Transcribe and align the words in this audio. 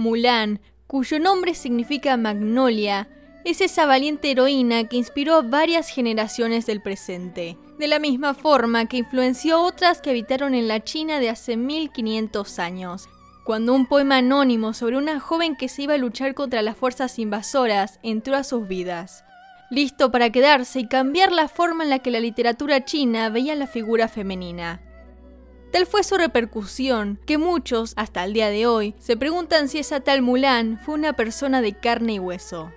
Mulan, 0.00 0.60
cuyo 0.86 1.20
nombre 1.20 1.54
significa 1.54 2.16
magnolia, 2.16 3.08
es 3.44 3.60
esa 3.60 3.86
valiente 3.86 4.30
heroína 4.30 4.84
que 4.84 4.96
inspiró 4.96 5.36
a 5.36 5.42
varias 5.42 5.88
generaciones 5.88 6.66
del 6.66 6.82
presente, 6.82 7.56
de 7.78 7.86
la 7.86 7.98
misma 7.98 8.34
forma 8.34 8.86
que 8.86 8.96
influenció 8.96 9.56
a 9.56 9.62
otras 9.62 10.00
que 10.00 10.10
habitaron 10.10 10.54
en 10.54 10.68
la 10.68 10.82
China 10.82 11.20
de 11.20 11.28
hace 11.30 11.56
1500 11.56 12.58
años, 12.58 13.08
cuando 13.44 13.74
un 13.74 13.86
poema 13.86 14.16
anónimo 14.18 14.74
sobre 14.74 14.96
una 14.96 15.20
joven 15.20 15.54
que 15.54 15.68
se 15.68 15.82
iba 15.82 15.94
a 15.94 15.98
luchar 15.98 16.34
contra 16.34 16.62
las 16.62 16.76
fuerzas 16.76 17.18
invasoras 17.18 18.00
entró 18.02 18.36
a 18.36 18.44
sus 18.44 18.66
vidas, 18.66 19.24
listo 19.70 20.10
para 20.10 20.30
quedarse 20.30 20.80
y 20.80 20.88
cambiar 20.88 21.30
la 21.30 21.48
forma 21.48 21.84
en 21.84 21.90
la 21.90 22.00
que 22.00 22.10
la 22.10 22.20
literatura 22.20 22.84
china 22.84 23.28
veía 23.28 23.54
la 23.54 23.66
figura 23.66 24.08
femenina. 24.08 24.80
Tal 25.70 25.86
fue 25.86 26.02
su 26.02 26.16
repercusión 26.16 27.20
que 27.26 27.38
muchos, 27.38 27.92
hasta 27.96 28.24
el 28.24 28.32
día 28.32 28.50
de 28.50 28.66
hoy, 28.66 28.94
se 28.98 29.16
preguntan 29.16 29.68
si 29.68 29.78
esa 29.78 30.00
tal 30.00 30.20
Mulan 30.20 30.80
fue 30.80 30.94
una 30.96 31.12
persona 31.14 31.62
de 31.62 31.74
carne 31.74 32.14
y 32.14 32.18
hueso. 32.18 32.72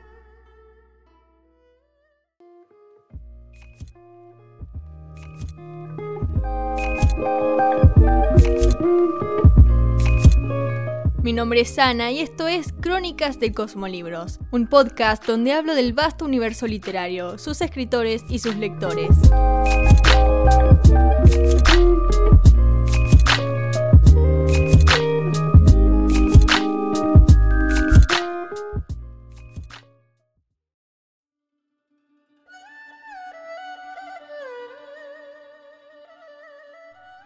Mi 11.23 11.31
nombre 11.31 11.61
es 11.61 11.80
Ana 11.80 12.11
y 12.11 12.19
esto 12.19 12.47
es 12.47 12.73
Crónicas 12.80 13.39
de 13.39 13.53
Cosmolibros, 13.53 14.39
un 14.52 14.67
podcast 14.67 15.25
donde 15.25 15.53
hablo 15.53 15.73
del 15.73 15.94
vasto 15.94 16.25
universo 16.25 16.67
literario, 16.67 17.38
sus 17.38 17.61
escritores 17.61 18.23
y 18.30 18.39
sus 18.39 18.57
lectores. 18.57 19.09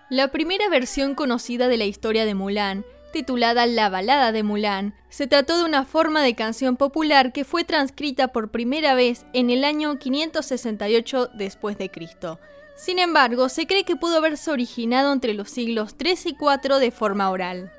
La 0.09 0.29
primera 0.29 0.69
versión 0.69 1.15
conocida 1.15 1.67
de 1.67 1.77
la 1.77 1.85
historia 1.85 2.25
de 2.25 2.33
Mulan 2.33 2.85
titulada 3.11 3.65
La 3.65 3.89
balada 3.89 4.31
de 4.31 4.43
Mulan, 4.43 4.93
se 5.09 5.27
trató 5.27 5.57
de 5.57 5.65
una 5.65 5.85
forma 5.85 6.21
de 6.21 6.35
canción 6.35 6.77
popular 6.77 7.33
que 7.33 7.45
fue 7.45 7.63
transcrita 7.63 8.29
por 8.29 8.51
primera 8.51 8.93
vez 8.93 9.25
en 9.33 9.49
el 9.49 9.63
año 9.63 9.97
568 9.97 11.31
después 11.33 11.77
de 11.77 11.89
Cristo. 11.89 12.39
Sin 12.75 12.99
embargo, 12.99 13.49
se 13.49 13.65
cree 13.65 13.85
que 13.85 13.95
pudo 13.95 14.17
haberse 14.17 14.51
originado 14.51 15.11
entre 15.11 15.33
los 15.33 15.49
siglos 15.49 15.95
3 15.97 16.27
y 16.27 16.35
4 16.35 16.79
de 16.79 16.91
forma 16.91 17.31
oral. 17.31 17.71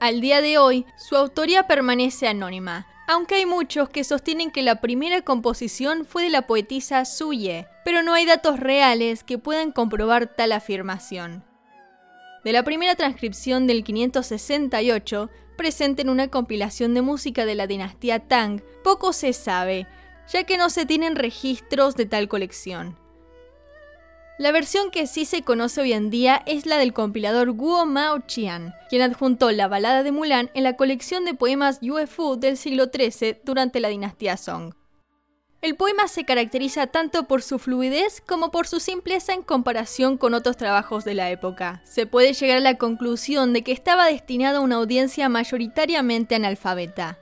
Al 0.00 0.20
día 0.20 0.42
de 0.42 0.58
hoy, 0.58 0.84
su 0.98 1.16
autoría 1.16 1.66
permanece 1.66 2.28
anónima, 2.28 2.86
aunque 3.08 3.36
hay 3.36 3.46
muchos 3.46 3.88
que 3.88 4.04
sostienen 4.04 4.50
que 4.50 4.62
la 4.62 4.80
primera 4.80 5.22
composición 5.22 6.04
fue 6.04 6.24
de 6.24 6.30
la 6.30 6.46
poetisa 6.46 7.04
Suye, 7.04 7.68
pero 7.84 8.02
no 8.02 8.14
hay 8.14 8.26
datos 8.26 8.60
reales 8.60 9.24
que 9.24 9.38
puedan 9.38 9.72
comprobar 9.72 10.26
tal 10.26 10.52
afirmación 10.52 11.44
de 12.44 12.52
la 12.52 12.64
primera 12.64 12.94
transcripción 12.94 13.66
del 13.66 13.84
568, 13.84 15.30
presente 15.56 16.02
en 16.02 16.08
una 16.08 16.28
compilación 16.28 16.94
de 16.94 17.02
música 17.02 17.44
de 17.44 17.54
la 17.54 17.66
dinastía 17.66 18.20
Tang, 18.20 18.62
poco 18.82 19.12
se 19.12 19.32
sabe, 19.32 19.86
ya 20.28 20.44
que 20.44 20.56
no 20.56 20.70
se 20.70 20.86
tienen 20.86 21.16
registros 21.16 21.94
de 21.94 22.06
tal 22.06 22.28
colección. 22.28 22.98
La 24.38 24.50
versión 24.50 24.90
que 24.90 25.06
sí 25.06 25.24
se 25.24 25.42
conoce 25.42 25.82
hoy 25.82 25.92
en 25.92 26.10
día 26.10 26.42
es 26.46 26.66
la 26.66 26.78
del 26.78 26.92
compilador 26.92 27.52
Guo 27.52 27.86
Mao 27.86 28.24
Qian, 28.26 28.74
quien 28.88 29.02
adjuntó 29.02 29.52
la 29.52 29.68
balada 29.68 30.02
de 30.02 30.10
Mulan 30.10 30.50
en 30.54 30.64
la 30.64 30.74
colección 30.74 31.24
de 31.24 31.34
poemas 31.34 31.80
Fu 32.08 32.36
del 32.36 32.56
siglo 32.56 32.86
XIII 32.92 33.40
durante 33.44 33.78
la 33.78 33.88
dinastía 33.88 34.36
Song. 34.36 34.74
El 35.62 35.76
poema 35.76 36.08
se 36.08 36.24
caracteriza 36.24 36.88
tanto 36.88 37.28
por 37.28 37.40
su 37.40 37.60
fluidez 37.60 38.20
como 38.20 38.50
por 38.50 38.66
su 38.66 38.80
simpleza 38.80 39.32
en 39.32 39.42
comparación 39.42 40.18
con 40.18 40.34
otros 40.34 40.56
trabajos 40.56 41.04
de 41.04 41.14
la 41.14 41.30
época. 41.30 41.82
Se 41.84 42.04
puede 42.04 42.32
llegar 42.32 42.56
a 42.56 42.60
la 42.60 42.78
conclusión 42.78 43.52
de 43.52 43.62
que 43.62 43.70
estaba 43.70 44.06
destinado 44.06 44.58
a 44.58 44.62
una 44.62 44.74
audiencia 44.74 45.28
mayoritariamente 45.28 46.34
analfabeta. 46.34 47.20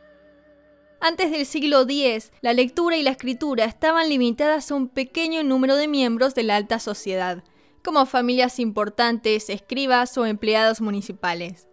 Antes 1.01 1.31
del 1.31 1.45
siglo 1.45 1.83
X, 1.83 2.33
la 2.41 2.55
lectura 2.55 2.97
y 2.97 3.03
la 3.03 3.11
escritura 3.11 3.67
estaban 3.67 4.09
limitadas 4.09 4.71
a 4.71 4.75
un 4.75 4.89
pequeño 4.89 5.43
número 5.43 5.77
de 5.77 5.87
miembros 5.87 6.35
de 6.35 6.45
la 6.45 6.57
alta 6.57 6.79
sociedad, 6.79 7.45
como 7.85 8.07
familias 8.07 8.59
importantes, 8.59 9.51
escribas 9.51 10.17
o 10.17 10.25
empleados 10.25 10.81
municipales. 10.81 11.70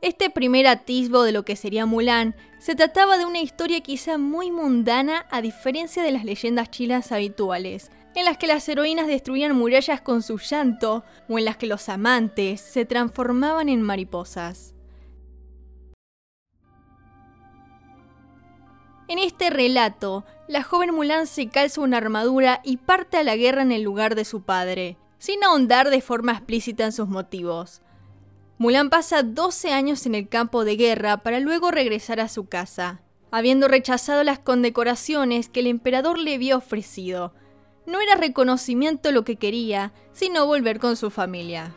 Este 0.00 0.30
primer 0.30 0.68
atisbo 0.68 1.24
de 1.24 1.32
lo 1.32 1.44
que 1.44 1.56
sería 1.56 1.84
Mulan 1.84 2.36
se 2.60 2.76
trataba 2.76 3.18
de 3.18 3.24
una 3.24 3.40
historia 3.40 3.80
quizá 3.80 4.16
muy 4.16 4.52
mundana 4.52 5.26
a 5.30 5.42
diferencia 5.42 6.04
de 6.04 6.12
las 6.12 6.24
leyendas 6.24 6.70
chinas 6.70 7.10
habituales, 7.10 7.90
en 8.14 8.24
las 8.24 8.38
que 8.38 8.46
las 8.46 8.68
heroínas 8.68 9.08
destruían 9.08 9.56
murallas 9.56 10.00
con 10.00 10.22
su 10.22 10.38
llanto 10.38 11.04
o 11.28 11.38
en 11.38 11.44
las 11.44 11.56
que 11.56 11.66
los 11.66 11.88
amantes 11.88 12.60
se 12.60 12.84
transformaban 12.84 13.68
en 13.68 13.82
mariposas. 13.82 14.74
En 19.08 19.18
este 19.18 19.50
relato, 19.50 20.24
la 20.46 20.62
joven 20.62 20.94
Mulan 20.94 21.26
se 21.26 21.48
calza 21.48 21.80
una 21.80 21.96
armadura 21.96 22.60
y 22.62 22.76
parte 22.76 23.16
a 23.16 23.24
la 23.24 23.34
guerra 23.34 23.62
en 23.62 23.72
el 23.72 23.82
lugar 23.82 24.14
de 24.14 24.24
su 24.24 24.42
padre, 24.42 24.96
sin 25.18 25.42
ahondar 25.42 25.90
de 25.90 26.02
forma 26.02 26.32
explícita 26.32 26.84
en 26.84 26.92
sus 26.92 27.08
motivos. 27.08 27.82
Mulan 28.60 28.90
pasa 28.90 29.22
12 29.22 29.72
años 29.72 30.04
en 30.04 30.16
el 30.16 30.28
campo 30.28 30.64
de 30.64 30.74
guerra 30.74 31.18
para 31.18 31.38
luego 31.38 31.70
regresar 31.70 32.18
a 32.18 32.28
su 32.28 32.48
casa, 32.48 33.00
habiendo 33.30 33.68
rechazado 33.68 34.24
las 34.24 34.40
condecoraciones 34.40 35.48
que 35.48 35.60
el 35.60 35.68
emperador 35.68 36.18
le 36.18 36.34
había 36.34 36.56
ofrecido. 36.56 37.32
No 37.86 38.00
era 38.00 38.16
reconocimiento 38.16 39.12
lo 39.12 39.22
que 39.22 39.36
quería, 39.36 39.92
sino 40.12 40.44
volver 40.44 40.80
con 40.80 40.96
su 40.96 41.10
familia. 41.10 41.72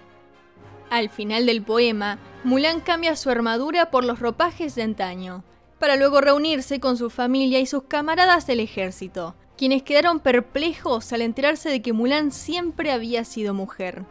Al 0.90 1.12
final 1.12 1.46
del 1.46 1.62
poema, 1.62 2.18
Mulan 2.44 2.82
cambia 2.82 3.16
su 3.16 3.30
armadura 3.30 3.92
por 3.92 4.04
los 4.04 4.20
ropajes 4.20 4.74
de 4.74 4.82
antaño, 4.82 5.44
para 5.78 5.98
luego 5.98 6.20
reunirse 6.20 6.80
con 6.80 6.98
su 6.98 7.12
familia 7.12 7.60
y 7.60 7.68
sus 7.68 7.84
camaradas 7.84 8.48
del 8.48 8.60
ejército, 8.60 9.36
quienes 9.56 9.84
quedaron 9.84 10.20
perplejos 10.20 11.14
al 11.14 11.22
enterarse 11.22 11.70
de 11.70 11.84
que 11.84 11.94
Mulan 11.94 12.32
siempre 12.32 12.92
había 12.92 13.24
sido 13.24 13.54
mujer. 13.54 14.04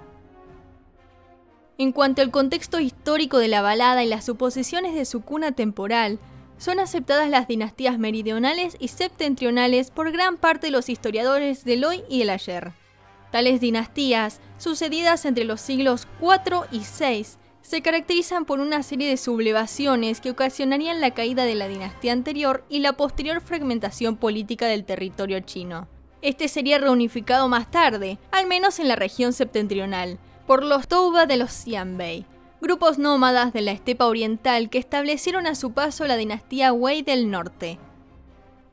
En 1.80 1.92
cuanto 1.92 2.20
al 2.20 2.30
contexto 2.30 2.78
histórico 2.78 3.38
de 3.38 3.48
la 3.48 3.62
balada 3.62 4.04
y 4.04 4.06
las 4.06 4.26
suposiciones 4.26 4.94
de 4.94 5.06
su 5.06 5.22
cuna 5.22 5.52
temporal, 5.52 6.18
son 6.58 6.78
aceptadas 6.78 7.30
las 7.30 7.48
dinastías 7.48 7.98
meridionales 7.98 8.76
y 8.78 8.88
septentrionales 8.88 9.90
por 9.90 10.12
gran 10.12 10.36
parte 10.36 10.66
de 10.66 10.72
los 10.72 10.90
historiadores 10.90 11.64
del 11.64 11.84
hoy 11.84 12.02
y 12.10 12.20
el 12.20 12.28
ayer. 12.28 12.72
Tales 13.32 13.62
dinastías, 13.62 14.42
sucedidas 14.58 15.24
entre 15.24 15.44
los 15.44 15.62
siglos 15.62 16.06
IV 16.20 16.66
y 16.70 16.80
VI, 16.80 17.24
se 17.62 17.80
caracterizan 17.80 18.44
por 18.44 18.60
una 18.60 18.82
serie 18.82 19.08
de 19.08 19.16
sublevaciones 19.16 20.20
que 20.20 20.32
ocasionarían 20.32 21.00
la 21.00 21.12
caída 21.12 21.44
de 21.44 21.54
la 21.54 21.66
dinastía 21.66 22.12
anterior 22.12 22.62
y 22.68 22.80
la 22.80 22.92
posterior 22.92 23.40
fragmentación 23.40 24.18
política 24.18 24.66
del 24.66 24.84
territorio 24.84 25.40
chino. 25.40 25.88
Este 26.20 26.48
sería 26.48 26.76
reunificado 26.76 27.48
más 27.48 27.70
tarde, 27.70 28.18
al 28.32 28.46
menos 28.46 28.80
en 28.80 28.88
la 28.88 28.96
región 28.96 29.32
septentrional, 29.32 30.18
por 30.50 30.64
los 30.64 30.88
Touba 30.88 31.26
de 31.26 31.36
los 31.36 31.52
Xianbei, 31.52 32.26
grupos 32.60 32.98
nómadas 32.98 33.52
de 33.52 33.60
la 33.60 33.70
estepa 33.70 34.06
oriental 34.06 34.68
que 34.68 34.78
establecieron 34.78 35.46
a 35.46 35.54
su 35.54 35.74
paso 35.74 36.08
la 36.08 36.16
dinastía 36.16 36.72
Wei 36.72 37.02
del 37.02 37.30
Norte. 37.30 37.78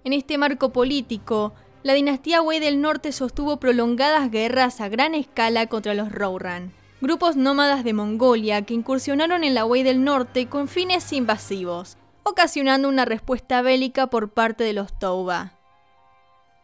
En 0.04 0.12
este 0.12 0.40
marco 0.40 0.74
político, 0.74 1.54
la 1.84 1.94
dinastía 1.94 2.42
Wei 2.42 2.60
del 2.60 2.81
Norte 2.81 3.12
sostuvo 3.12 3.57
prolongadas 3.57 4.31
guerras 4.31 4.81
a 4.81 4.90
gran 4.90 5.13
escala 5.13 5.68
contra 5.68 5.94
los 5.94 6.12
Rouran, 6.12 6.74
grupos 7.00 7.36
nómadas 7.36 7.84
de 7.84 7.94
Mongolia 7.94 8.63
que 8.63 8.74
incursionaron 8.74 9.44
en 9.44 9.54
la 9.54 9.63
Wei 9.63 9.84
del 9.84 10.04
Norte 10.04 10.50
con 10.50 10.68
fines 10.68 11.13
invasivos, 11.13 11.96
ocasionando 12.24 12.90
una 12.90 13.06
respuesta 13.06 13.62
bélica 13.62 14.07
por 14.07 14.30
parte 14.30 14.63
de 14.63 14.74
los 14.74 14.98
Touba. 14.98 15.52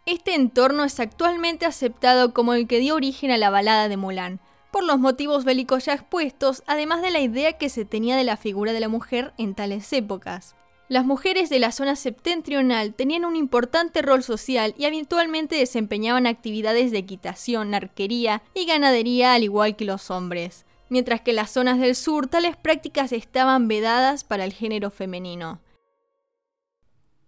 Este 0.07 0.33
entorno 0.33 0.83
es 0.83 0.99
actualmente 0.99 1.67
aceptado 1.67 2.33
como 2.33 2.55
el 2.55 2.65
que 2.65 2.79
dio 2.79 2.95
origen 2.95 3.29
a 3.29 3.37
la 3.37 3.51
balada 3.51 3.89
de 3.89 3.97
Mulan, 3.97 4.39
por 4.73 4.83
los 4.83 4.97
motivos 4.97 5.45
bélicos 5.45 5.85
ya 5.85 5.93
expuestos, 5.93 6.63
además 6.65 7.03
de 7.03 7.11
la 7.11 7.19
idea 7.19 7.59
que 7.59 7.69
se 7.69 7.85
tenía 7.85 8.17
de 8.17 8.23
la 8.23 8.37
figura 8.37 8.73
de 8.73 8.79
la 8.79 8.89
mujer 8.89 9.31
en 9.37 9.53
tales 9.53 9.93
épocas. 9.93 10.55
Las 10.89 11.05
mujeres 11.05 11.51
de 11.51 11.59
la 11.59 11.71
zona 11.71 11.95
septentrional 11.95 12.95
tenían 12.95 13.23
un 13.23 13.35
importante 13.35 14.01
rol 14.01 14.23
social 14.23 14.73
y 14.75 14.85
habitualmente 14.85 15.55
desempeñaban 15.55 16.25
actividades 16.25 16.91
de 16.91 16.97
equitación, 16.97 17.75
arquería 17.75 18.41
y 18.55 18.65
ganadería 18.65 19.35
al 19.35 19.43
igual 19.43 19.75
que 19.75 19.85
los 19.85 20.09
hombres, 20.09 20.65
mientras 20.89 21.21
que 21.21 21.31
en 21.31 21.37
las 21.37 21.51
zonas 21.51 21.79
del 21.79 21.95
sur 21.95 22.25
tales 22.25 22.57
prácticas 22.57 23.11
estaban 23.11 23.67
vedadas 23.67 24.23
para 24.23 24.43
el 24.43 24.53
género 24.53 24.89
femenino. 24.89 25.59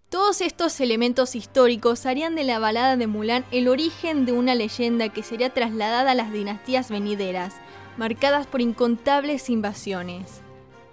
Todos 0.10 0.42
estos 0.42 0.80
elementos 0.80 1.36
históricos 1.36 2.06
harían 2.06 2.36
de 2.36 2.44
la 2.44 2.60
balada 2.60 2.96
de 2.96 3.08
Mulan 3.08 3.44
el 3.52 3.68
origen 3.68 4.26
de 4.26 4.34
una 4.34 4.54
leyenda 4.56 5.10
que 5.10 5.24
sería 5.24 5.50
trasladada 5.50 6.12
a 6.12 6.16
las 6.16 6.32
dinastías 6.32 6.90
venideras, 6.90 7.56
marcadas 7.98 8.46
por 8.46 8.62
incontables 8.62 9.50
invasiones. 9.50 10.42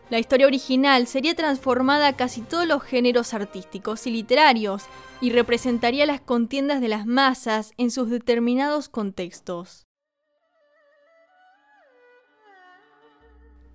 La 0.09 0.19
historia 0.19 0.47
original 0.47 1.07
sería 1.07 1.35
transformada 1.35 2.09
a 2.09 2.17
casi 2.17 2.43
todos 2.43 2.67
los 2.67 2.83
géneros 2.83 3.33
artísticos 3.35 4.07
y 4.07 4.11
literarios 4.11 4.85
y 5.21 5.31
representaría 5.31 6.05
las 6.07 6.21
contiendas 6.21 6.81
de 6.81 6.89
las 6.89 7.07
masas 7.07 7.73
en 7.77 7.91
sus 7.91 8.11
determinados 8.11 8.89
contextos. 8.89 9.87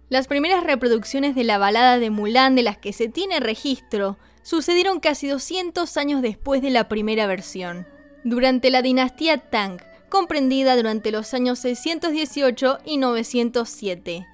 Las 0.10 0.28
primeras 0.28 0.63
reproducciones 0.63 1.36
de 1.36 1.44
la 1.44 1.57
balada 1.57 2.00
de 2.00 2.10
Mulan 2.10 2.56
de 2.56 2.63
las 2.63 2.78
que 2.78 2.94
se 2.94 3.10
tiene 3.10 3.40
registro 3.40 4.18
sucedieron 4.47 5.01
casi 5.01 5.27
200 5.27 5.97
años 5.97 6.21
después 6.21 6.61
de 6.61 6.69
la 6.69 6.88
primera 6.88 7.27
versión, 7.27 7.85
durante 8.23 8.69
la 8.69 8.81
dinastía 8.81 9.38
Tang, 9.39 9.81
comprendida 10.07 10.77
durante 10.77 11.11
los 11.11 11.33
años 11.33 11.59
618 11.59 12.77
y 12.85 12.95
907. 12.95 14.25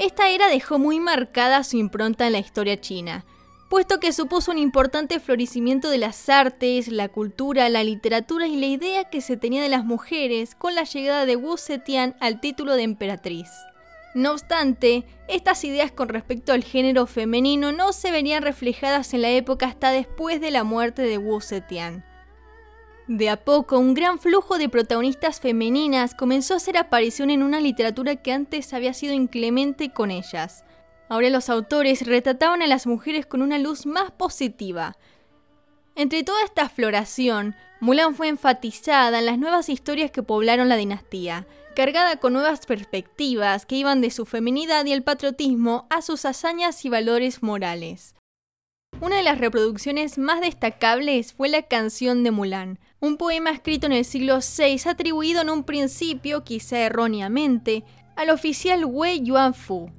Esta 0.00 0.30
era 0.30 0.48
dejó 0.48 0.80
muy 0.80 0.98
marcada 0.98 1.62
su 1.62 1.76
impronta 1.76 2.26
en 2.26 2.32
la 2.32 2.40
historia 2.40 2.80
china, 2.80 3.24
puesto 3.68 4.00
que 4.00 4.12
supuso 4.12 4.50
un 4.50 4.58
importante 4.58 5.20
florecimiento 5.20 5.90
de 5.90 5.98
las 5.98 6.28
artes, 6.28 6.88
la 6.88 7.08
cultura, 7.08 7.68
la 7.68 7.84
literatura 7.84 8.48
y 8.48 8.56
la 8.56 8.66
idea 8.66 9.04
que 9.10 9.20
se 9.20 9.36
tenía 9.36 9.62
de 9.62 9.68
las 9.68 9.84
mujeres 9.84 10.56
con 10.56 10.74
la 10.74 10.82
llegada 10.82 11.24
de 11.24 11.36
Wu 11.36 11.56
Zetian 11.56 12.16
al 12.18 12.40
título 12.40 12.74
de 12.74 12.82
emperatriz. 12.82 13.48
No 14.14 14.32
obstante, 14.32 15.04
estas 15.28 15.62
ideas 15.64 15.92
con 15.92 16.08
respecto 16.08 16.52
al 16.52 16.64
género 16.64 17.06
femenino 17.06 17.70
no 17.70 17.92
se 17.92 18.10
verían 18.10 18.42
reflejadas 18.42 19.14
en 19.14 19.22
la 19.22 19.30
época 19.30 19.66
hasta 19.66 19.92
después 19.92 20.40
de 20.40 20.50
la 20.50 20.64
muerte 20.64 21.02
de 21.02 21.18
Wu 21.18 21.40
Zetian. 21.40 22.04
De 23.06 23.28
a 23.28 23.36
poco, 23.44 23.78
un 23.78 23.94
gran 23.94 24.18
flujo 24.18 24.58
de 24.58 24.68
protagonistas 24.68 25.40
femeninas 25.40 26.14
comenzó 26.14 26.54
a 26.54 26.56
hacer 26.58 26.76
aparición 26.76 27.30
en 27.30 27.42
una 27.42 27.60
literatura 27.60 28.16
que 28.16 28.32
antes 28.32 28.72
había 28.72 28.94
sido 28.94 29.14
inclemente 29.14 29.92
con 29.92 30.10
ellas. 30.10 30.64
Ahora 31.08 31.28
los 31.28 31.48
autores 31.48 32.06
retrataban 32.06 32.62
a 32.62 32.68
las 32.68 32.86
mujeres 32.86 33.26
con 33.26 33.42
una 33.42 33.58
luz 33.58 33.84
más 33.84 34.12
positiva. 34.12 34.96
Entre 35.96 36.22
toda 36.22 36.44
esta 36.44 36.68
floración, 36.68 37.56
Mulan 37.80 38.14
fue 38.14 38.28
enfatizada 38.28 39.18
en 39.18 39.26
las 39.26 39.38
nuevas 39.38 39.68
historias 39.68 40.12
que 40.12 40.22
poblaron 40.22 40.68
la 40.68 40.76
dinastía, 40.76 41.46
cargada 41.80 42.18
con 42.18 42.34
nuevas 42.34 42.66
perspectivas 42.66 43.64
que 43.64 43.76
iban 43.76 44.02
de 44.02 44.10
su 44.10 44.26
feminidad 44.26 44.84
y 44.84 44.92
el 44.92 45.02
patriotismo 45.02 45.86
a 45.88 46.02
sus 46.02 46.26
hazañas 46.26 46.84
y 46.84 46.90
valores 46.90 47.42
morales. 47.42 48.14
Una 49.00 49.16
de 49.16 49.22
las 49.22 49.38
reproducciones 49.38 50.18
más 50.18 50.42
destacables 50.42 51.32
fue 51.32 51.48
la 51.48 51.62
Canción 51.62 52.22
de 52.22 52.32
Mulan, 52.32 52.78
un 53.00 53.16
poema 53.16 53.48
escrito 53.48 53.86
en 53.86 53.92
el 53.92 54.04
siglo 54.04 54.40
VI 54.40 54.90
atribuido 54.90 55.40
en 55.40 55.48
un 55.48 55.64
principio, 55.64 56.44
quizá 56.44 56.80
erróneamente, 56.80 57.82
al 58.14 58.28
oficial 58.28 58.84
Wei 58.84 59.22
Yuanfu. 59.22 59.90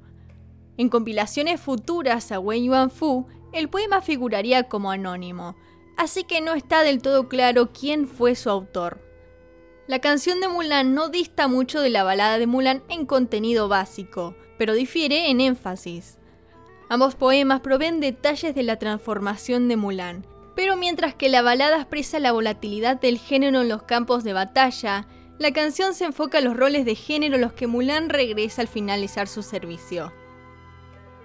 En 0.76 0.88
compilaciones 0.88 1.60
futuras 1.60 2.30
a 2.30 2.38
Wei 2.38 2.62
Yuanfu, 2.62 3.26
el 3.52 3.68
poema 3.68 4.02
figuraría 4.02 4.68
como 4.68 4.92
anónimo, 4.92 5.56
así 5.96 6.22
que 6.22 6.42
no 6.42 6.54
está 6.54 6.84
del 6.84 7.02
todo 7.02 7.28
claro 7.28 7.72
quién 7.72 8.06
fue 8.06 8.36
su 8.36 8.50
autor. 8.50 9.11
La 9.88 9.98
canción 9.98 10.40
de 10.40 10.46
Mulan 10.46 10.94
no 10.94 11.08
dista 11.08 11.48
mucho 11.48 11.80
de 11.80 11.90
la 11.90 12.04
balada 12.04 12.38
de 12.38 12.46
Mulan 12.46 12.84
en 12.88 13.04
contenido 13.04 13.66
básico, 13.66 14.36
pero 14.56 14.74
difiere 14.74 15.28
en 15.28 15.40
énfasis. 15.40 16.18
Ambos 16.88 17.16
poemas 17.16 17.62
proveen 17.62 17.98
detalles 17.98 18.54
de 18.54 18.62
la 18.62 18.78
transformación 18.78 19.66
de 19.66 19.76
Mulan, 19.76 20.24
pero 20.54 20.76
mientras 20.76 21.16
que 21.16 21.28
la 21.28 21.42
balada 21.42 21.78
expresa 21.78 22.20
la 22.20 22.30
volatilidad 22.30 23.00
del 23.00 23.18
género 23.18 23.62
en 23.62 23.68
los 23.68 23.82
campos 23.82 24.22
de 24.22 24.32
batalla, 24.32 25.08
la 25.40 25.52
canción 25.52 25.94
se 25.94 26.04
enfoca 26.04 26.38
en 26.38 26.44
los 26.44 26.56
roles 26.56 26.84
de 26.84 26.94
género 26.94 27.34
en 27.34 27.40
los 27.40 27.52
que 27.52 27.66
Mulan 27.66 28.08
regresa 28.08 28.62
al 28.62 28.68
finalizar 28.68 29.26
su 29.26 29.42
servicio. 29.42 30.12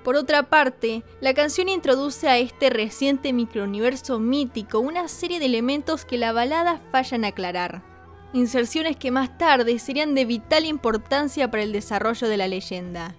Por 0.03 0.15
otra 0.15 0.49
parte, 0.49 1.03
la 1.21 1.35
canción 1.35 1.69
introduce 1.69 2.27
a 2.27 2.39
este 2.39 2.71
reciente 2.71 3.33
microuniverso 3.33 4.17
mítico 4.17 4.79
una 4.79 5.09
serie 5.09 5.37
de 5.37 5.45
elementos 5.45 6.05
que 6.05 6.17
la 6.17 6.31
balada 6.31 6.81
falla 6.91 7.17
en 7.17 7.25
aclarar 7.25 7.96
inserciones 8.33 8.97
que 8.97 9.11
más 9.11 9.37
tarde 9.37 9.79
serían 9.79 10.15
de 10.15 10.25
vital 10.25 10.65
importancia 10.65 11.49
para 11.49 11.63
el 11.63 11.71
desarrollo 11.71 12.27
de 12.27 12.37
la 12.37 12.47
leyenda. 12.47 13.15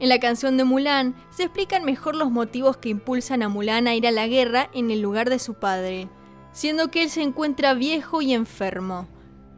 En 0.00 0.08
la 0.08 0.18
canción 0.18 0.56
de 0.56 0.64
Mulan 0.64 1.14
se 1.30 1.44
explican 1.44 1.84
mejor 1.84 2.16
los 2.16 2.30
motivos 2.30 2.76
que 2.76 2.88
impulsan 2.88 3.42
a 3.42 3.48
Mulan 3.48 3.86
a 3.86 3.94
ir 3.94 4.06
a 4.06 4.10
la 4.10 4.26
guerra 4.26 4.68
en 4.74 4.90
el 4.90 5.00
lugar 5.00 5.30
de 5.30 5.38
su 5.38 5.54
padre, 5.54 6.08
siendo 6.52 6.90
que 6.90 7.02
él 7.02 7.10
se 7.10 7.22
encuentra 7.22 7.74
viejo 7.74 8.20
y 8.20 8.34
enfermo, 8.34 9.08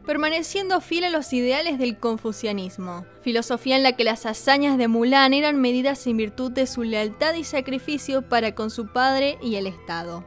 permaneciendo 0.05 0.79
fiel 0.79 1.03
a 1.03 1.09
los 1.09 1.33
ideales 1.33 1.79
del 1.79 1.97
confucianismo, 1.97 3.05
filosofía 3.21 3.75
en 3.75 3.83
la 3.83 3.93
que 3.93 4.03
las 4.03 4.25
hazañas 4.25 4.77
de 4.77 4.87
Mulan 4.87 5.33
eran 5.33 5.59
medidas 5.59 6.05
en 6.07 6.17
virtud 6.17 6.51
de 6.51 6.67
su 6.67 6.83
lealtad 6.83 7.33
y 7.33 7.43
sacrificio 7.43 8.21
para 8.21 8.55
con 8.55 8.69
su 8.69 8.87
padre 8.93 9.37
y 9.41 9.55
el 9.55 9.67
Estado. 9.67 10.23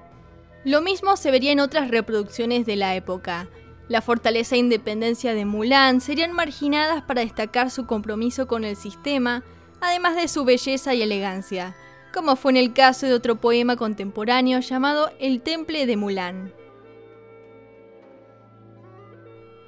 Lo 0.65 0.83
mismo 0.83 1.17
se 1.17 1.31
vería 1.31 1.53
en 1.53 1.61
otras 1.61 1.91
reproducciones 1.91 2.67
de 2.67 2.77
la 2.77 2.95
época, 2.95 3.49
la 3.91 4.01
fortaleza 4.03 4.55
e 4.55 4.59
independencia 4.59 5.35
de 5.35 5.45
Mulan 5.45 6.01
serían 6.01 6.31
marginadas 6.31 7.03
para 7.03 7.23
destacar 7.23 7.73
su 7.73 7.87
compromiso 7.87 8.47
con 8.47 8.63
el 8.63 8.77
sistema, 8.77 9.43
además 9.81 10.15
de 10.15 10.29
su 10.29 10.45
belleza 10.45 10.95
y 10.95 11.03
elegancia, 11.03 11.75
como 12.15 12.37
fue 12.37 12.53
en 12.53 12.59
el 12.59 12.73
caso 12.73 13.07
de 13.07 13.15
otro 13.15 13.41
poema 13.41 13.75
contemporáneo 13.75 14.61
llamado 14.61 15.11
El 15.19 15.43
Temple 15.43 15.87
de 15.87 15.97
Mulan. 15.97 16.55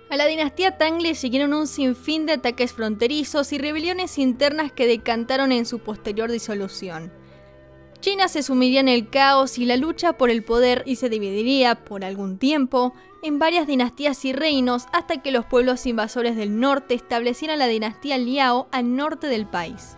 A 0.08 0.16
la 0.16 0.26
dinastía 0.26 0.78
Tang 0.78 1.02
le 1.02 1.16
siguieron 1.16 1.52
un 1.52 1.66
sinfín 1.66 2.24
de 2.24 2.34
ataques 2.34 2.72
fronterizos 2.72 3.52
y 3.52 3.58
rebeliones 3.58 4.18
internas 4.18 4.70
que 4.70 4.86
decantaron 4.86 5.50
en 5.50 5.66
su 5.66 5.80
posterior 5.80 6.30
disolución. 6.30 7.12
China 8.02 8.26
se 8.26 8.42
sumiría 8.42 8.80
en 8.80 8.88
el 8.88 9.08
caos 9.10 9.58
y 9.58 9.64
la 9.64 9.76
lucha 9.76 10.14
por 10.14 10.28
el 10.28 10.42
poder 10.42 10.82
y 10.86 10.96
se 10.96 11.08
dividiría, 11.08 11.84
por 11.84 12.04
algún 12.04 12.36
tiempo, 12.36 12.94
en 13.22 13.38
varias 13.38 13.68
dinastías 13.68 14.24
y 14.24 14.32
reinos 14.32 14.86
hasta 14.92 15.22
que 15.22 15.30
los 15.30 15.46
pueblos 15.46 15.86
invasores 15.86 16.34
del 16.34 16.58
norte 16.58 16.94
establecieran 16.94 17.60
la 17.60 17.68
dinastía 17.68 18.18
Liao 18.18 18.66
al 18.72 18.96
norte 18.96 19.28
del 19.28 19.46
país. 19.46 19.96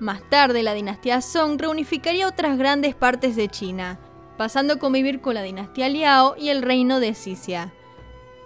Más 0.00 0.22
tarde, 0.30 0.62
la 0.62 0.72
dinastía 0.72 1.20
Song 1.20 1.60
reunificaría 1.60 2.26
otras 2.26 2.56
grandes 2.56 2.94
partes 2.94 3.36
de 3.36 3.48
China, 3.48 4.00
pasando 4.38 4.74
a 4.74 4.78
convivir 4.78 5.20
con 5.20 5.34
la 5.34 5.42
dinastía 5.42 5.90
Liao 5.90 6.36
y 6.38 6.48
el 6.48 6.62
reino 6.62 7.00
de 7.00 7.12
Sisia. 7.12 7.74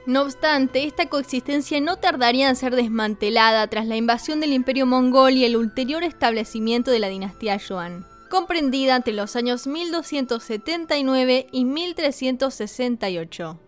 No 0.04 0.22
obstante, 0.22 0.82
esta 0.82 1.06
coexistencia 1.06 1.80
no 1.80 1.98
tardaría 1.98 2.48
en 2.48 2.56
ser 2.56 2.74
desmantelada 2.74 3.68
tras 3.68 3.86
la 3.86 3.94
invasión 3.94 4.40
del 4.40 4.52
imperio 4.52 4.84
mongol 4.84 5.34
y 5.34 5.44
el 5.44 5.56
ulterior 5.56 6.02
establecimiento 6.02 6.90
de 6.90 6.98
la 6.98 7.08
dinastía 7.08 7.56
Yuan 7.56 8.17
comprendida 8.28 8.96
entre 8.96 9.12
los 9.12 9.36
años 9.36 9.66
1279 9.66 11.46
y 11.50 11.64
1368. 11.64 13.60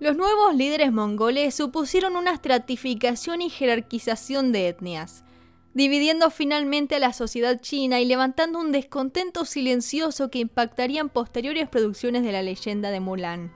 Los 0.00 0.16
nuevos 0.16 0.54
líderes 0.54 0.92
mongoles 0.92 1.54
supusieron 1.54 2.16
una 2.16 2.32
estratificación 2.32 3.40
y 3.42 3.50
jerarquización 3.50 4.52
de 4.52 4.68
etnias, 4.68 5.24
dividiendo 5.72 6.30
finalmente 6.30 6.96
a 6.96 6.98
la 6.98 7.12
sociedad 7.12 7.60
china 7.60 8.00
y 8.00 8.04
levantando 8.04 8.58
un 8.58 8.72
descontento 8.72 9.44
silencioso 9.44 10.30
que 10.30 10.40
impactaría 10.40 11.00
en 11.00 11.08
posteriores 11.08 11.68
producciones 11.68 12.22
de 12.22 12.32
la 12.32 12.42
leyenda 12.42 12.90
de 12.90 13.00
Mulan. 13.00 13.52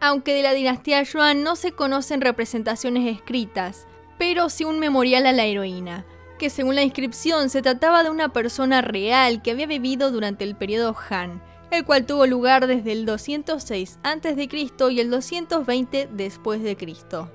Aunque 0.00 0.34
de 0.34 0.42
la 0.42 0.52
dinastía 0.52 1.02
Yuan 1.02 1.42
no 1.42 1.56
se 1.56 1.72
conocen 1.72 2.20
representaciones 2.20 3.14
escritas, 3.14 3.86
pero 4.18 4.48
sí 4.48 4.64
un 4.64 4.78
memorial 4.78 5.26
a 5.26 5.32
la 5.32 5.44
heroína, 5.44 6.06
que 6.40 6.50
según 6.50 6.74
la 6.74 6.82
inscripción 6.82 7.50
se 7.50 7.60
trataba 7.60 8.02
de 8.02 8.08
una 8.08 8.32
persona 8.32 8.80
real 8.80 9.42
que 9.42 9.50
había 9.50 9.66
vivido 9.66 10.10
durante 10.10 10.42
el 10.42 10.56
periodo 10.56 10.96
Han, 11.10 11.42
el 11.70 11.84
cual 11.84 12.06
tuvo 12.06 12.26
lugar 12.26 12.66
desde 12.66 12.92
el 12.92 13.04
206 13.04 13.98
a.C. 14.02 14.48
y 14.90 15.00
el 15.00 15.10
220 15.10 16.08
después 16.10 16.62
de 16.62 16.78
Cristo. 16.78 17.30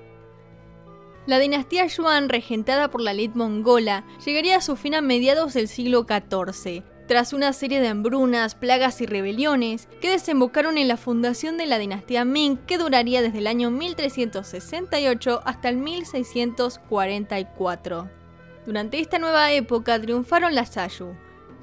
La 1.24 1.38
dinastía 1.38 1.86
Yuan, 1.86 2.28
regentada 2.28 2.90
por 2.90 3.00
la 3.00 3.14
ley 3.14 3.30
mongola, 3.32 4.04
llegaría 4.24 4.56
a 4.56 4.60
su 4.60 4.74
fin 4.74 4.96
a 4.96 5.02
mediados 5.02 5.54
del 5.54 5.68
siglo 5.68 6.04
XIV, 6.04 6.82
tras 7.06 7.32
una 7.32 7.52
serie 7.52 7.80
de 7.80 7.86
hambrunas, 7.86 8.56
plagas 8.56 9.00
y 9.00 9.06
rebeliones 9.06 9.86
que 10.00 10.10
desembocaron 10.10 10.78
en 10.78 10.88
la 10.88 10.96
fundación 10.96 11.58
de 11.58 11.66
la 11.66 11.78
dinastía 11.78 12.24
Ming 12.24 12.56
que 12.66 12.78
duraría 12.78 13.22
desde 13.22 13.38
el 13.38 13.46
año 13.46 13.70
1368 13.70 15.42
hasta 15.44 15.68
el 15.68 15.76
1644. 15.76 18.25
Durante 18.66 18.98
esta 18.98 19.20
nueva 19.20 19.52
época 19.52 20.00
triunfaron 20.00 20.56
las 20.56 20.76
Ayu, 20.76 21.14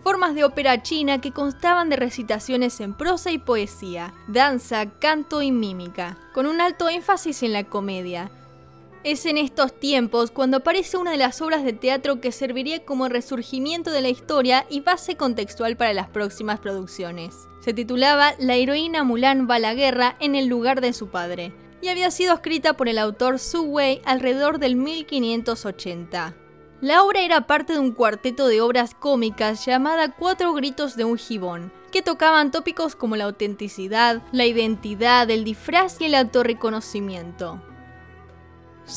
formas 0.03 0.35
de 0.35 0.45
ópera 0.45 0.81
china 0.81 1.19
que 1.19 1.33
constaban 1.33 1.89
de 1.89 1.97
recitaciones 1.97 2.79
en 2.79 2.93
prosa 2.93 3.29
y 3.31 3.39
poesía, 3.39 4.13
danza, 4.27 4.89
canto 4.99 5.41
y 5.41 5.51
mímica, 5.51 6.17
con 6.33 6.45
un 6.45 6.61
alto 6.61 6.87
énfasis 6.87 7.43
en 7.43 7.51
la 7.51 7.65
comedia. 7.65 8.31
Es 9.03 9.25
en 9.25 9.37
estos 9.37 9.77
tiempos 9.77 10.31
cuando 10.31 10.57
aparece 10.57 10.95
una 10.95 11.11
de 11.11 11.17
las 11.17 11.41
obras 11.41 11.65
de 11.65 11.73
teatro 11.73 12.21
que 12.21 12.31
serviría 12.31 12.85
como 12.85 13.09
resurgimiento 13.09 13.91
de 13.91 13.99
la 13.99 14.07
historia 14.07 14.65
y 14.69 14.79
base 14.79 15.17
contextual 15.17 15.75
para 15.75 15.93
las 15.93 16.07
próximas 16.07 16.61
producciones. 16.61 17.35
Se 17.59 17.73
titulaba 17.73 18.33
La 18.39 18.55
heroína 18.55 19.03
Mulan 19.03 19.45
va 19.49 19.55
a 19.55 19.59
la 19.59 19.73
guerra 19.73 20.15
en 20.21 20.35
el 20.35 20.47
lugar 20.47 20.79
de 20.79 20.93
su 20.93 21.09
padre, 21.09 21.51
y 21.81 21.89
había 21.89 22.11
sido 22.11 22.33
escrita 22.33 22.77
por 22.77 22.87
el 22.87 22.97
autor 22.97 23.39
Su 23.39 23.63
Wei 23.63 24.01
alrededor 24.05 24.57
del 24.57 24.77
1580. 24.77 26.37
La 26.83 27.01
obra 27.01 27.21
era 27.21 27.47
parte 27.47 27.71
de 27.71 27.79
un 27.79 27.93
cuarteto 27.93 28.45
de 28.45 28.59
obras 28.59 28.93
cómicas 28.93 29.65
llamada 29.65 30.09
Cuatro 30.11 30.51
Gritos 30.51 30.97
de 30.97 31.05
un 31.05 31.17
Gibón, 31.17 31.71
que 31.93 32.01
tocaban 32.01 32.51
tópicos 32.51 32.97
como 32.97 33.15
la 33.15 33.23
autenticidad, 33.23 34.21
la 34.33 34.45
identidad, 34.45 35.29
el 35.29 35.45
disfraz 35.45 36.01
y 36.01 36.05
el 36.07 36.15
autorreconocimiento. 36.15 37.61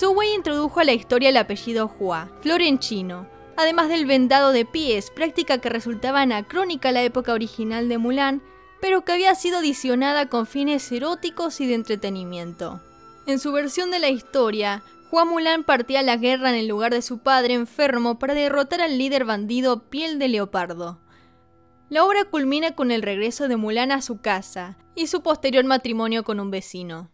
Wei 0.02 0.34
introdujo 0.34 0.80
a 0.80 0.84
la 0.84 0.94
historia 0.94 1.28
el 1.28 1.36
apellido 1.36 1.88
Hua, 1.96 2.28
florenchino, 2.40 3.28
además 3.56 3.88
del 3.88 4.04
vendado 4.04 4.50
de 4.50 4.64
pies, 4.64 5.12
práctica 5.12 5.58
que 5.58 5.68
resultaba 5.68 6.22
anacrónica 6.22 6.88
a 6.88 6.92
la 6.92 7.04
época 7.04 7.34
original 7.34 7.88
de 7.88 7.98
Mulan, 7.98 8.42
pero 8.80 9.04
que 9.04 9.12
había 9.12 9.32
sido 9.36 9.58
adicionada 9.58 10.28
con 10.28 10.48
fines 10.48 10.90
eróticos 10.90 11.60
y 11.60 11.68
de 11.68 11.74
entretenimiento. 11.74 12.80
En 13.28 13.38
su 13.38 13.52
versión 13.52 13.92
de 13.92 14.00
la 14.00 14.08
historia, 14.08 14.82
Juan 15.10 15.28
Mulan 15.28 15.62
partía 15.62 16.00
a 16.00 16.02
la 16.02 16.16
guerra 16.16 16.50
en 16.50 16.56
el 16.56 16.66
lugar 16.66 16.92
de 16.92 17.00
su 17.00 17.18
padre 17.18 17.54
enfermo 17.54 18.18
para 18.18 18.34
derrotar 18.34 18.80
al 18.80 18.98
líder 18.98 19.24
bandido 19.24 19.88
Piel 19.88 20.18
de 20.18 20.28
Leopardo. 20.28 21.00
La 21.88 22.04
obra 22.04 22.24
culmina 22.24 22.74
con 22.74 22.90
el 22.90 23.02
regreso 23.02 23.46
de 23.46 23.56
Mulan 23.56 23.92
a 23.92 24.02
su 24.02 24.20
casa 24.20 24.76
y 24.96 25.06
su 25.06 25.22
posterior 25.22 25.64
matrimonio 25.64 26.24
con 26.24 26.40
un 26.40 26.50
vecino. 26.50 27.12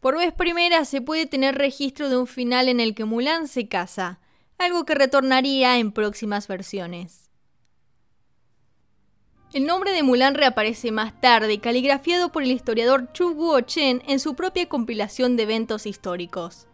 Por 0.00 0.16
vez 0.16 0.32
primera 0.32 0.84
se 0.84 1.00
puede 1.00 1.26
tener 1.26 1.54
registro 1.54 2.08
de 2.08 2.16
un 2.16 2.26
final 2.26 2.68
en 2.68 2.80
el 2.80 2.96
que 2.96 3.04
Mulan 3.04 3.46
se 3.46 3.68
casa, 3.68 4.18
algo 4.58 4.84
que 4.84 4.96
retornaría 4.96 5.78
en 5.78 5.92
próximas 5.92 6.48
versiones. 6.48 7.30
El 9.52 9.66
nombre 9.66 9.92
de 9.92 10.02
Mulan 10.02 10.34
reaparece 10.34 10.90
más 10.90 11.20
tarde, 11.20 11.60
caligrafiado 11.60 12.32
por 12.32 12.42
el 12.42 12.50
historiador 12.50 13.12
Chu 13.12 13.34
Guo-chen 13.34 14.02
en 14.08 14.18
su 14.18 14.34
propia 14.34 14.68
compilación 14.68 15.36
de 15.36 15.44
eventos 15.44 15.86
históricos 15.86 16.67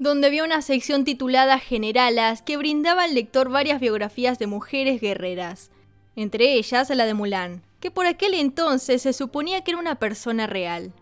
donde 0.00 0.28
había 0.28 0.44
una 0.44 0.62
sección 0.62 1.04
titulada 1.04 1.58
Generalas 1.58 2.40
que 2.40 2.56
brindaba 2.56 3.04
al 3.04 3.14
lector 3.14 3.50
varias 3.50 3.80
biografías 3.80 4.38
de 4.38 4.46
mujeres 4.46 4.98
guerreras, 4.98 5.70
entre 6.16 6.54
ellas 6.54 6.88
la 6.88 7.04
de 7.04 7.12
Mulan, 7.12 7.62
que 7.80 7.90
por 7.90 8.06
aquel 8.06 8.32
entonces 8.32 9.02
se 9.02 9.12
suponía 9.12 9.62
que 9.62 9.72
era 9.72 9.80
una 9.80 9.96
persona 9.96 10.46
real. 10.46 10.94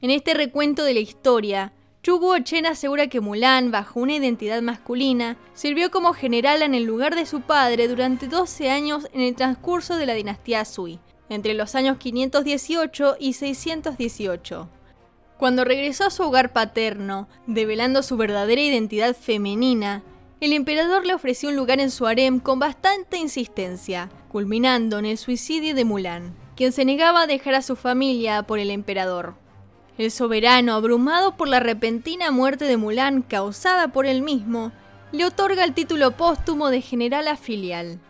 En 0.00 0.10
este 0.10 0.32
recuento 0.32 0.84
de 0.84 0.94
la 0.94 1.00
historia, 1.00 1.72
Chu 2.04 2.20
Guo-chen 2.20 2.66
asegura 2.66 3.08
que 3.08 3.20
Mulan, 3.20 3.72
bajo 3.72 3.98
una 3.98 4.14
identidad 4.14 4.62
masculina, 4.62 5.36
sirvió 5.52 5.90
como 5.90 6.12
general 6.12 6.62
en 6.62 6.74
el 6.74 6.84
lugar 6.84 7.16
de 7.16 7.26
su 7.26 7.40
padre 7.40 7.88
durante 7.88 8.28
12 8.28 8.70
años 8.70 9.08
en 9.12 9.22
el 9.22 9.34
transcurso 9.34 9.96
de 9.96 10.06
la 10.06 10.14
dinastía 10.14 10.64
Sui, 10.64 11.00
entre 11.28 11.54
los 11.54 11.74
años 11.74 11.96
518 11.96 13.16
y 13.18 13.32
618. 13.32 14.68
Cuando 15.44 15.62
regresó 15.64 16.06
a 16.06 16.10
su 16.10 16.22
hogar 16.22 16.54
paterno, 16.54 17.28
develando 17.46 18.02
su 18.02 18.16
verdadera 18.16 18.62
identidad 18.62 19.14
femenina, 19.14 20.02
el 20.40 20.54
emperador 20.54 21.04
le 21.04 21.12
ofreció 21.12 21.50
un 21.50 21.56
lugar 21.56 21.80
en 21.80 21.90
su 21.90 22.06
harem 22.06 22.40
con 22.40 22.58
bastante 22.58 23.18
insistencia, 23.18 24.08
culminando 24.32 24.98
en 24.98 25.04
el 25.04 25.18
suicidio 25.18 25.74
de 25.74 25.84
Mulan, 25.84 26.34
quien 26.56 26.72
se 26.72 26.86
negaba 26.86 27.20
a 27.20 27.26
dejar 27.26 27.56
a 27.56 27.60
su 27.60 27.76
familia 27.76 28.44
por 28.44 28.58
el 28.58 28.70
emperador. 28.70 29.34
El 29.98 30.10
soberano, 30.10 30.72
abrumado 30.72 31.36
por 31.36 31.48
la 31.48 31.60
repentina 31.60 32.30
muerte 32.30 32.64
de 32.64 32.78
Mulan 32.78 33.20
causada 33.20 33.88
por 33.88 34.06
él 34.06 34.22
mismo, 34.22 34.72
le 35.12 35.26
otorga 35.26 35.64
el 35.64 35.74
título 35.74 36.12
póstumo 36.12 36.70
de 36.70 36.80
general 36.80 37.28
afilial. 37.28 38.00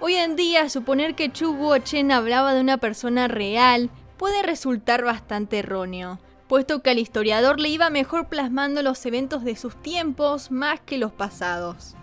Hoy 0.00 0.16
en 0.16 0.36
día, 0.36 0.68
suponer 0.68 1.14
que 1.14 1.32
Chu 1.32 1.54
Guo-chen 1.54 2.12
hablaba 2.12 2.52
de 2.52 2.60
una 2.60 2.76
persona 2.76 3.26
real 3.26 3.88
puede 4.18 4.42
resultar 4.42 5.04
bastante 5.04 5.60
erróneo, 5.60 6.18
puesto 6.48 6.82
que 6.82 6.90
al 6.90 6.98
historiador 6.98 7.60
le 7.60 7.68
iba 7.68 7.88
mejor 7.88 8.28
plasmando 8.28 8.82
los 8.82 9.04
eventos 9.06 9.44
de 9.44 9.56
sus 9.56 9.80
tiempos 9.80 10.50
más 10.50 10.80
que 10.80 10.98
los 10.98 11.12
pasados. 11.12 11.94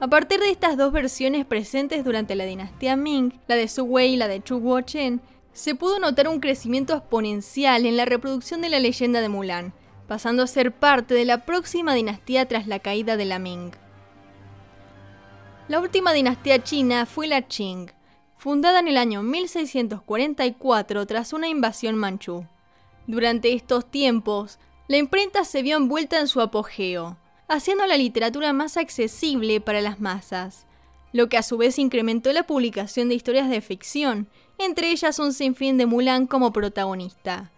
A 0.00 0.06
partir 0.06 0.40
de 0.40 0.50
estas 0.50 0.76
dos 0.76 0.92
versiones 0.92 1.44
presentes 1.44 2.04
durante 2.04 2.36
la 2.36 2.44
dinastía 2.44 2.96
Ming, 2.96 3.32
la 3.48 3.56
de 3.56 3.68
Su 3.68 3.82
Wei 3.82 4.14
y 4.14 4.16
la 4.16 4.28
de 4.28 4.42
Chu 4.42 4.58
Guo-chen, 4.60 5.20
se 5.52 5.74
pudo 5.74 5.98
notar 5.98 6.28
un 6.28 6.38
crecimiento 6.38 6.94
exponencial 6.94 7.84
en 7.84 7.96
la 7.96 8.04
reproducción 8.04 8.62
de 8.62 8.68
la 8.68 8.78
leyenda 8.78 9.20
de 9.20 9.28
Mulan, 9.28 9.72
pasando 10.06 10.44
a 10.44 10.46
ser 10.46 10.72
parte 10.72 11.14
de 11.14 11.24
la 11.24 11.44
próxima 11.44 11.94
dinastía 11.94 12.46
tras 12.46 12.68
la 12.68 12.78
caída 12.78 13.16
de 13.16 13.24
la 13.24 13.40
Ming. 13.40 13.72
La 15.66 15.80
última 15.80 16.12
dinastía 16.12 16.62
china 16.62 17.04
fue 17.04 17.26
la 17.26 17.42
Qing, 17.42 17.90
fundada 18.38 18.78
en 18.78 18.88
el 18.88 18.96
año 18.96 19.22
1644 19.22 21.06
tras 21.06 21.32
una 21.32 21.48
invasión 21.48 21.96
manchú. 21.96 22.46
Durante 23.06 23.52
estos 23.52 23.90
tiempos, 23.90 24.58
la 24.86 24.96
imprenta 24.96 25.44
se 25.44 25.62
vio 25.62 25.76
envuelta 25.76 26.20
en 26.20 26.28
su 26.28 26.40
apogeo, 26.40 27.18
haciendo 27.48 27.86
la 27.86 27.96
literatura 27.96 28.52
más 28.52 28.76
accesible 28.76 29.60
para 29.60 29.80
las 29.80 30.00
masas, 30.00 30.66
lo 31.12 31.28
que 31.28 31.36
a 31.36 31.42
su 31.42 31.58
vez 31.58 31.78
incrementó 31.78 32.32
la 32.32 32.44
publicación 32.44 33.08
de 33.08 33.16
historias 33.16 33.50
de 33.50 33.60
ficción, 33.60 34.28
entre 34.56 34.90
ellas 34.90 35.18
un 35.18 35.32
sinfín 35.32 35.76
de 35.76 35.86
Mulan 35.86 36.26
como 36.26 36.52
protagonista. 36.52 37.50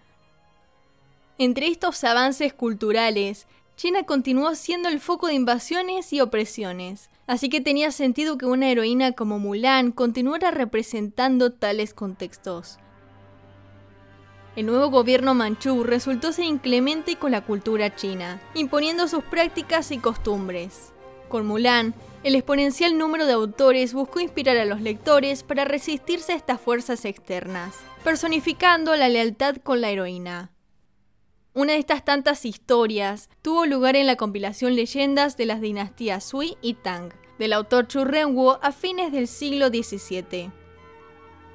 Entre 1.36 1.66
estos 1.68 2.04
avances 2.04 2.54
culturales, 2.54 3.46
China 3.80 4.02
continuó 4.02 4.54
siendo 4.56 4.90
el 4.90 5.00
foco 5.00 5.28
de 5.28 5.32
invasiones 5.32 6.12
y 6.12 6.20
opresiones, 6.20 7.08
así 7.26 7.48
que 7.48 7.62
tenía 7.62 7.92
sentido 7.92 8.36
que 8.36 8.44
una 8.44 8.68
heroína 8.68 9.12
como 9.12 9.38
Mulan 9.38 9.90
continuara 9.90 10.50
representando 10.50 11.50
tales 11.54 11.94
contextos. 11.94 12.76
El 14.54 14.66
nuevo 14.66 14.90
gobierno 14.90 15.32
manchú 15.32 15.82
resultó 15.82 16.30
ser 16.34 16.44
inclemente 16.44 17.16
con 17.16 17.32
la 17.32 17.40
cultura 17.46 17.96
china, 17.96 18.38
imponiendo 18.52 19.08
sus 19.08 19.24
prácticas 19.24 19.90
y 19.92 19.96
costumbres. 19.96 20.92
Con 21.30 21.46
Mulan, 21.46 21.94
el 22.22 22.34
exponencial 22.34 22.98
número 22.98 23.24
de 23.24 23.32
autores 23.32 23.94
buscó 23.94 24.20
inspirar 24.20 24.58
a 24.58 24.66
los 24.66 24.82
lectores 24.82 25.42
para 25.42 25.64
resistirse 25.64 26.34
a 26.34 26.36
estas 26.36 26.60
fuerzas 26.60 27.06
externas, 27.06 27.78
personificando 28.04 28.94
la 28.94 29.08
lealtad 29.08 29.56
con 29.56 29.80
la 29.80 29.88
heroína. 29.88 30.50
Una 31.52 31.72
de 31.72 31.80
estas 31.80 32.04
tantas 32.04 32.44
historias 32.44 33.28
tuvo 33.42 33.66
lugar 33.66 33.96
en 33.96 34.06
la 34.06 34.14
compilación 34.14 34.76
Leyendas 34.76 35.36
de 35.36 35.46
las 35.46 35.60
dinastías 35.60 36.22
Sui 36.22 36.56
y 36.62 36.74
Tang, 36.74 37.12
del 37.40 37.54
autor 37.54 37.88
Chu 37.88 38.04
Renwo 38.04 38.60
a 38.62 38.70
fines 38.70 39.10
del 39.10 39.26
siglo 39.26 39.66
XVII. 39.66 40.52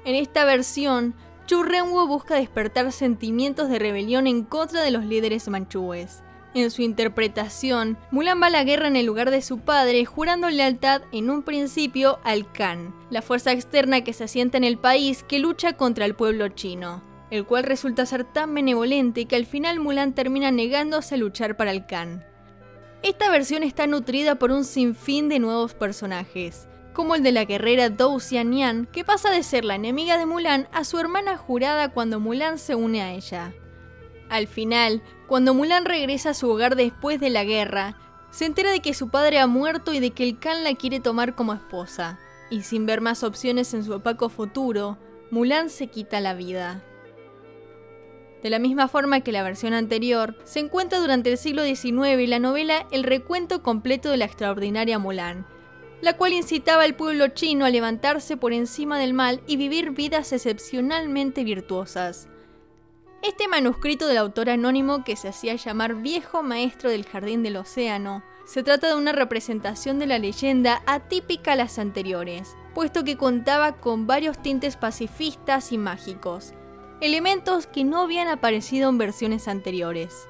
En 0.04 0.14
esta 0.14 0.44
versión, 0.44 1.14
Chu 1.46 1.62
Renwo 1.62 2.06
busca 2.06 2.34
despertar 2.34 2.92
sentimientos 2.92 3.70
de 3.70 3.78
rebelión 3.78 4.26
en 4.26 4.44
contra 4.44 4.82
de 4.82 4.90
los 4.90 5.06
líderes 5.06 5.48
manchúes. 5.48 6.22
En 6.52 6.70
su 6.70 6.82
interpretación, 6.82 7.96
Mulan 8.10 8.42
va 8.42 8.48
a 8.48 8.50
la 8.50 8.64
guerra 8.64 8.88
en 8.88 8.96
el 8.96 9.06
lugar 9.06 9.30
de 9.30 9.40
su 9.40 9.60
padre, 9.60 10.04
jurando 10.04 10.50
lealtad 10.50 11.02
en 11.10 11.30
un 11.30 11.42
principio 11.42 12.18
al 12.22 12.52
Khan, 12.52 12.94
la 13.08 13.22
fuerza 13.22 13.52
externa 13.52 14.04
que 14.04 14.12
se 14.12 14.24
asienta 14.24 14.58
en 14.58 14.64
el 14.64 14.76
país 14.76 15.22
que 15.22 15.38
lucha 15.38 15.72
contra 15.72 16.04
el 16.04 16.14
pueblo 16.14 16.48
chino 16.48 17.02
el 17.30 17.44
cual 17.44 17.64
resulta 17.64 18.06
ser 18.06 18.24
tan 18.24 18.54
benevolente 18.54 19.26
que 19.26 19.36
al 19.36 19.46
final 19.46 19.80
Mulan 19.80 20.14
termina 20.14 20.50
negándose 20.50 21.16
a 21.16 21.18
luchar 21.18 21.56
para 21.56 21.70
el 21.70 21.86
Khan. 21.86 22.24
Esta 23.02 23.30
versión 23.30 23.62
está 23.62 23.86
nutrida 23.86 24.36
por 24.36 24.50
un 24.50 24.64
sinfín 24.64 25.28
de 25.28 25.38
nuevos 25.38 25.74
personajes, 25.74 26.68
como 26.92 27.14
el 27.14 27.22
de 27.22 27.32
la 27.32 27.44
guerrera 27.44 27.90
Dou 27.90 28.18
Xianyan, 28.18 28.86
que 28.86 29.04
pasa 29.04 29.30
de 29.30 29.42
ser 29.42 29.64
la 29.64 29.74
enemiga 29.74 30.18
de 30.18 30.26
Mulan 30.26 30.68
a 30.72 30.84
su 30.84 30.98
hermana 30.98 31.36
jurada 31.36 31.90
cuando 31.90 32.20
Mulan 32.20 32.58
se 32.58 32.74
une 32.74 33.02
a 33.02 33.12
ella. 33.12 33.52
Al 34.28 34.46
final, 34.48 35.02
cuando 35.26 35.54
Mulan 35.54 35.84
regresa 35.84 36.30
a 36.30 36.34
su 36.34 36.50
hogar 36.50 36.74
después 36.74 37.20
de 37.20 37.30
la 37.30 37.44
guerra, 37.44 37.96
se 38.30 38.44
entera 38.44 38.70
de 38.70 38.80
que 38.80 38.94
su 38.94 39.08
padre 39.08 39.38
ha 39.38 39.46
muerto 39.46 39.92
y 39.92 40.00
de 40.00 40.10
que 40.10 40.24
el 40.24 40.38
Khan 40.38 40.64
la 40.64 40.74
quiere 40.74 41.00
tomar 41.00 41.34
como 41.34 41.52
esposa. 41.54 42.18
Y 42.50 42.62
sin 42.62 42.86
ver 42.86 43.00
más 43.00 43.22
opciones 43.22 43.72
en 43.74 43.84
su 43.84 43.94
opaco 43.94 44.28
futuro, 44.28 44.98
Mulan 45.30 45.70
se 45.70 45.88
quita 45.88 46.20
la 46.20 46.34
vida. 46.34 46.82
De 48.42 48.50
la 48.50 48.58
misma 48.58 48.88
forma 48.88 49.20
que 49.20 49.32
la 49.32 49.42
versión 49.42 49.72
anterior, 49.72 50.36
se 50.44 50.60
encuentra 50.60 50.98
durante 50.98 51.30
el 51.30 51.38
siglo 51.38 51.64
XIX 51.64 52.28
la 52.28 52.38
novela 52.38 52.86
El 52.90 53.02
recuento 53.02 53.62
completo 53.62 54.10
de 54.10 54.18
la 54.18 54.26
extraordinaria 54.26 54.98
Mulan, 54.98 55.46
la 56.00 56.16
cual 56.16 56.32
incitaba 56.32 56.82
al 56.82 56.94
pueblo 56.94 57.28
chino 57.28 57.64
a 57.64 57.70
levantarse 57.70 58.36
por 58.36 58.52
encima 58.52 58.98
del 58.98 59.14
mal 59.14 59.40
y 59.46 59.56
vivir 59.56 59.92
vidas 59.92 60.32
excepcionalmente 60.32 61.44
virtuosas. 61.44 62.28
Este 63.22 63.48
manuscrito 63.48 64.06
del 64.06 64.18
autor 64.18 64.50
anónimo 64.50 65.02
que 65.02 65.16
se 65.16 65.28
hacía 65.28 65.56
llamar 65.56 65.94
Viejo 65.96 66.42
Maestro 66.42 66.90
del 66.90 67.06
Jardín 67.06 67.42
del 67.42 67.56
Océano, 67.56 68.22
se 68.44 68.62
trata 68.62 68.88
de 68.88 68.94
una 68.94 69.10
representación 69.10 69.98
de 69.98 70.06
la 70.06 70.20
leyenda 70.20 70.82
atípica 70.86 71.52
a 71.52 71.56
las 71.56 71.80
anteriores, 71.80 72.56
puesto 72.74 73.02
que 73.02 73.16
contaba 73.16 73.72
con 73.72 74.06
varios 74.06 74.40
tintes 74.40 74.76
pacifistas 74.76 75.72
y 75.72 75.78
mágicos, 75.78 76.54
elementos 77.00 77.66
que 77.66 77.84
no 77.84 78.00
habían 78.00 78.28
aparecido 78.28 78.88
en 78.88 78.98
versiones 78.98 79.48
anteriores. 79.48 80.26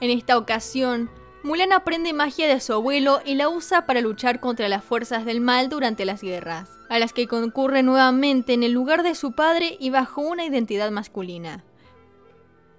En 0.00 0.10
esta 0.10 0.38
ocasión, 0.38 1.10
Mulan 1.42 1.72
aprende 1.72 2.14
magia 2.14 2.48
de 2.48 2.58
su 2.58 2.72
abuelo 2.72 3.20
y 3.22 3.34
la 3.34 3.50
usa 3.50 3.84
para 3.84 4.00
luchar 4.00 4.40
contra 4.40 4.68
las 4.68 4.82
fuerzas 4.82 5.26
del 5.26 5.42
mal 5.42 5.68
durante 5.68 6.06
las 6.06 6.22
guerras, 6.22 6.70
a 6.88 6.98
las 6.98 7.12
que 7.12 7.28
concurre 7.28 7.82
nuevamente 7.82 8.54
en 8.54 8.62
el 8.62 8.72
lugar 8.72 9.02
de 9.02 9.14
su 9.14 9.32
padre 9.32 9.76
y 9.78 9.90
bajo 9.90 10.22
una 10.22 10.46
identidad 10.46 10.90
masculina. 10.90 11.62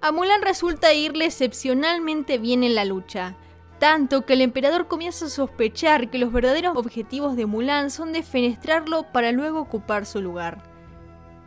A 0.00 0.10
Mulan 0.10 0.42
resulta 0.42 0.92
irle 0.94 1.26
excepcionalmente 1.26 2.38
bien 2.38 2.64
en 2.64 2.74
la 2.74 2.84
lucha, 2.84 3.36
tanto 3.78 4.26
que 4.26 4.32
el 4.32 4.40
emperador 4.40 4.88
comienza 4.88 5.26
a 5.26 5.30
sospechar 5.30 6.10
que 6.10 6.18
los 6.18 6.32
verdaderos 6.32 6.76
objetivos 6.76 7.36
de 7.36 7.46
Mulan 7.46 7.90
son 7.90 8.12
defenestrarlo 8.12 9.12
para 9.12 9.30
luego 9.30 9.60
ocupar 9.60 10.06
su 10.06 10.20
lugar. 10.20 10.75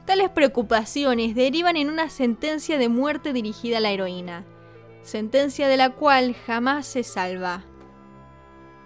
Tales 0.09 0.31
preocupaciones 0.31 1.35
derivan 1.35 1.77
en 1.77 1.87
una 1.87 2.09
sentencia 2.09 2.79
de 2.79 2.89
muerte 2.89 3.31
dirigida 3.31 3.77
a 3.77 3.79
la 3.79 3.91
heroína, 3.91 4.43
sentencia 5.03 5.67
de 5.67 5.77
la 5.77 5.91
cual 5.91 6.33
jamás 6.47 6.87
se 6.87 7.03
salva. 7.03 7.63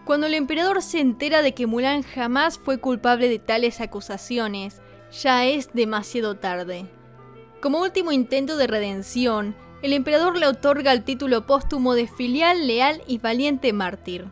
Cuando 0.03 0.27
el 0.27 0.33
emperador 0.33 0.81
se 0.81 0.99
entera 0.99 1.41
de 1.41 1.53
que 1.53 1.65
Mulan 1.65 2.03
jamás 2.03 2.57
fue 2.57 2.81
culpable 2.81 3.29
de 3.29 3.39
tales 3.39 3.79
acusaciones, 3.79 4.81
ya 5.13 5.45
es 5.45 5.71
demasiado 5.71 6.35
tarde. 6.35 6.91
Como 7.61 7.79
último 7.79 8.11
intento 8.11 8.57
de 8.57 8.67
redención, 8.67 9.55
el 9.81 9.93
emperador 9.93 10.37
le 10.37 10.47
otorga 10.47 10.91
el 10.91 11.05
título 11.05 11.45
póstumo 11.45 11.93
de 11.93 12.09
filial, 12.09 12.67
leal 12.67 13.01
y 13.07 13.19
valiente 13.19 13.71
mártir. 13.71 14.27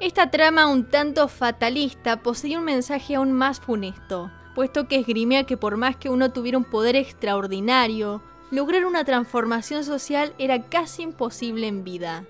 Esta 0.00 0.30
trama 0.30 0.66
un 0.66 0.84
tanto 0.84 1.28
fatalista 1.28 2.22
poseía 2.22 2.58
un 2.58 2.66
mensaje 2.66 3.14
aún 3.14 3.32
más 3.32 3.58
funesto, 3.58 4.30
puesto 4.54 4.88
que 4.88 4.96
esgrimía 4.96 5.44
que 5.44 5.56
por 5.56 5.76
más 5.76 5.96
que 5.96 6.08
uno 6.08 6.32
tuviera 6.32 6.58
un 6.58 6.64
poder 6.64 6.96
extraordinario, 6.96 8.22
lograr 8.50 8.86
una 8.86 9.04
transformación 9.04 9.84
social 9.84 10.34
era 10.38 10.62
casi 10.62 11.02
imposible 11.02 11.66
en 11.66 11.84
vida. 11.84 12.24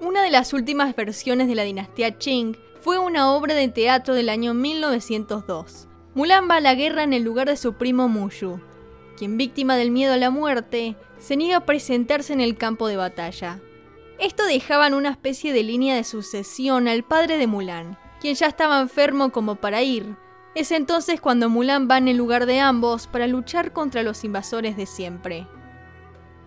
Una 0.00 0.22
de 0.22 0.30
las 0.30 0.52
últimas 0.52 0.96
versiones 0.96 1.46
de 1.46 1.54
la 1.54 1.62
dinastía 1.62 2.18
Qing 2.18 2.56
fue 2.80 2.98
una 2.98 3.32
obra 3.32 3.54
de 3.54 3.68
teatro 3.68 4.14
del 4.14 4.28
año 4.28 4.54
1902. 4.54 5.88
Mulan 6.14 6.48
va 6.50 6.56
a 6.56 6.60
la 6.60 6.74
guerra 6.74 7.04
en 7.04 7.12
el 7.12 7.22
lugar 7.22 7.48
de 7.48 7.56
su 7.56 7.74
primo 7.74 8.08
Mushu, 8.08 8.60
quien 9.16 9.36
víctima 9.36 9.76
del 9.76 9.92
miedo 9.92 10.12
a 10.14 10.16
la 10.16 10.30
muerte, 10.30 10.96
se 11.18 11.36
niega 11.36 11.58
a 11.58 11.66
presentarse 11.66 12.32
en 12.32 12.40
el 12.40 12.56
campo 12.56 12.88
de 12.88 12.96
batalla. 12.96 13.60
Esto 14.18 14.44
dejaba 14.44 14.88
en 14.88 14.94
una 14.94 15.10
especie 15.10 15.52
de 15.52 15.62
línea 15.62 15.94
de 15.94 16.04
sucesión 16.04 16.88
al 16.88 17.04
padre 17.04 17.38
de 17.38 17.46
Mulan, 17.46 17.98
quien 18.22 18.36
ya 18.36 18.46
estaba 18.46 18.80
enfermo 18.80 19.32
como 19.32 19.56
para 19.56 19.82
ir. 19.82 20.14
Es 20.54 20.70
entonces 20.70 21.20
cuando 21.20 21.48
Mulan 21.48 21.88
va 21.90 21.98
en 21.98 22.06
el 22.06 22.16
lugar 22.16 22.46
de 22.46 22.60
ambos 22.60 23.08
para 23.08 23.26
luchar 23.26 23.72
contra 23.72 24.04
los 24.04 24.22
invasores 24.22 24.76
de 24.76 24.86
siempre. 24.86 25.48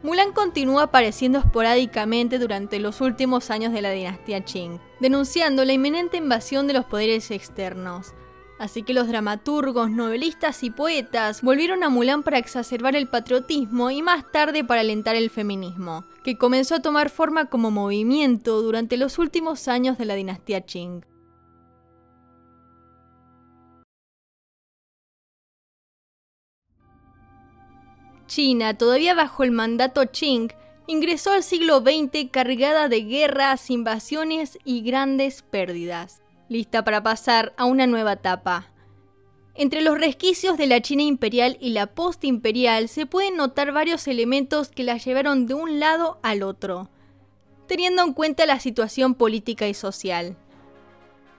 Mulan 0.02 0.32
continúa 0.32 0.84
apareciendo 0.84 1.40
esporádicamente 1.40 2.40
durante 2.40 2.80
los 2.80 3.02
últimos 3.02 3.52
años 3.52 3.74
de 3.74 3.82
la 3.82 3.92
dinastía 3.92 4.46
Qing, 4.46 4.80
denunciando 5.02 5.66
la 5.66 5.74
inminente 5.74 6.16
invasión 6.16 6.66
de 6.66 6.76
los 6.76 6.86
poderes 6.86 7.30
externos. 7.30 8.14
Así 8.58 8.84
que 8.84 8.94
los 8.94 9.10
dramaturgos, 9.10 9.92
novelistas 9.92 10.64
y 10.64 10.70
poetas 10.70 11.42
volvieron 11.42 11.84
a 11.84 11.90
Mulan 11.90 12.24
para 12.24 12.38
exacerbar 12.38 12.96
el 12.96 13.10
patriotismo 13.10 13.92
y 13.92 14.02
más 14.02 14.32
tarde 14.32 14.64
para 14.64 14.80
alentar 14.80 15.18
el 15.18 15.30
feminismo, 15.30 16.06
que 16.24 16.38
comenzó 16.38 16.76
a 16.76 16.82
tomar 16.82 17.10
forma 17.10 17.50
como 17.50 17.70
movimiento 17.70 18.62
durante 18.62 18.96
los 18.96 19.20
últimos 19.20 19.68
años 19.68 19.98
de 19.98 20.06
la 20.06 20.16
dinastía 20.16 20.62
Qing. 20.62 21.04
China, 28.28 28.78
todavía 28.78 29.14
bajo 29.14 29.44
el 29.44 29.52
mandato 29.52 30.02
Qing, 30.12 30.50
ingresó 30.88 31.32
al 31.32 31.44
siglo 31.44 31.80
XX 31.80 32.30
cargada 32.32 32.90
de 32.90 33.02
guerras, 33.02 33.70
invasiones 33.70 34.58
y 34.64 34.82
grandes 34.82 35.42
pérdidas, 35.42 36.22
lista 36.50 36.84
para 36.84 37.04
pasar 37.04 37.54
a 37.58 37.66
una 37.66 37.88
nueva 37.88 38.14
etapa. 38.14 38.72
Entre 39.56 39.82
los 39.82 39.98
resquicios 39.98 40.58
de 40.58 40.68
la 40.68 40.82
China 40.82 41.04
imperial 41.04 41.58
y 41.62 41.70
la 41.70 41.88
postimperial 41.88 42.90
se 42.90 43.06
pueden 43.06 43.38
notar 43.38 43.72
varios 43.72 44.08
elementos 44.08 44.70
que 44.70 44.84
la 44.84 44.98
llevaron 44.98 45.48
de 45.48 45.54
un 45.54 45.80
lado 45.80 46.20
al 46.24 46.44
otro, 46.44 46.90
teniendo 47.68 48.04
en 48.04 48.14
cuenta 48.14 48.46
la 48.46 48.60
situación 48.60 49.16
política 49.16 49.68
y 49.68 49.74
social. 49.74 50.36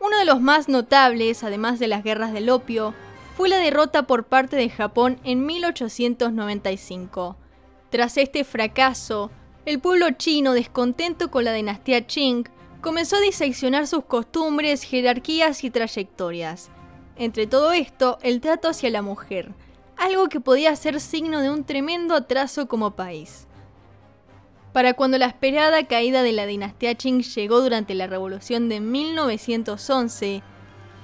Uno 0.01 0.19
de 0.19 0.25
los 0.25 0.41
más 0.41 0.69
notables, 0.69 1.45
además 1.45 1.79
de 1.79 1.89
las 1.89 2.03
guerras 2.03 2.33
del 2.33 2.49
opio, 2.49 2.95
fue 3.37 3.51
la 3.51 3.59
derrota 3.59 4.07
por 4.07 4.25
parte 4.25 4.57
de 4.57 4.71
Japón 4.71 5.19
en 5.23 5.45
1895. 5.45 7.37
Tras 7.91 8.17
este 8.17 8.45
fracaso, 8.45 9.31
el 9.67 9.79
pueblo 9.79 10.11
chino, 10.13 10.55
descontento 10.55 11.31
con 11.31 11.45
la 11.45 11.53
dinastía 11.53 12.07
Qing, 12.07 12.49
comenzó 12.81 13.17
a 13.17 13.21
diseccionar 13.21 13.87
sus 13.87 14.07
costumbres, 14.07 14.85
jerarquías 14.85 15.65
y 15.65 15.71
trayectorias. 15.71 16.71
Entre 17.17 17.47
todo 17.47 17.73
esto, 17.73 18.17
el 18.23 18.41
trato 18.41 18.71
hacia 18.71 18.89
la 18.89 19.03
mujer, 19.03 19.53
algo 19.99 20.31
que 20.31 20.41
podía 20.41 20.75
ser 20.75 20.99
signo 20.99 21.43
de 21.43 21.51
un 21.51 21.65
tremendo 21.65 22.15
atraso 22.15 22.69
como 22.69 22.97
país. 22.97 23.47
Para 24.73 24.95
cuando 24.95 25.19
la 25.19 25.27
esperada 25.27 25.87
caída 25.87 26.23
de 26.23 26.33
la 26.33 26.47
dinastía 26.47 26.95
Qing 26.95 27.23
llegó 27.23 27.61
durante 27.61 27.95
la 27.95 28.07
revolución 28.07 28.71
de 28.71 28.81
1911, 28.81 30.43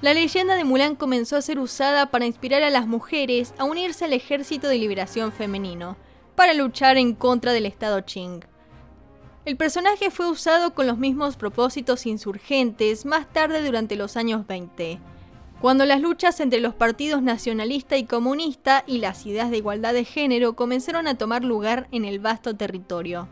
la 0.03 0.13
leyenda 0.13 0.55
de 0.55 0.65
Mulan 0.65 0.97
comenzó 0.97 1.37
a 1.37 1.41
ser 1.41 1.59
usada 1.59 2.11
para 2.11 2.25
inspirar 2.25 2.61
a 2.61 2.69
las 2.69 2.87
mujeres 2.87 3.53
a 3.57 3.63
unirse 3.63 4.03
al 4.03 4.11
ejército 4.11 4.67
de 4.67 4.77
liberación 4.77 5.31
femenino, 5.31 5.95
para 6.35 6.53
luchar 6.53 6.97
en 6.97 7.15
contra 7.15 7.53
del 7.53 7.65
Estado 7.65 8.03
Qing. 8.03 8.43
El 9.45 9.55
personaje 9.55 10.11
fue 10.11 10.29
usado 10.29 10.73
con 10.73 10.87
los 10.87 10.97
mismos 10.97 11.37
propósitos 11.37 12.05
insurgentes 12.05 13.05
más 13.05 13.31
tarde 13.31 13.63
durante 13.63 13.95
los 13.95 14.17
años 14.17 14.45
20, 14.45 14.99
cuando 15.61 15.85
las 15.85 16.01
luchas 16.01 16.41
entre 16.41 16.59
los 16.59 16.73
partidos 16.73 17.21
nacionalista 17.21 17.95
y 17.95 18.03
comunista 18.03 18.83
y 18.85 18.97
las 18.97 19.25
ideas 19.25 19.51
de 19.51 19.57
igualdad 19.59 19.93
de 19.93 20.03
género 20.03 20.57
comenzaron 20.57 21.07
a 21.07 21.17
tomar 21.17 21.45
lugar 21.45 21.87
en 21.93 22.03
el 22.03 22.19
vasto 22.19 22.57
territorio. 22.57 23.29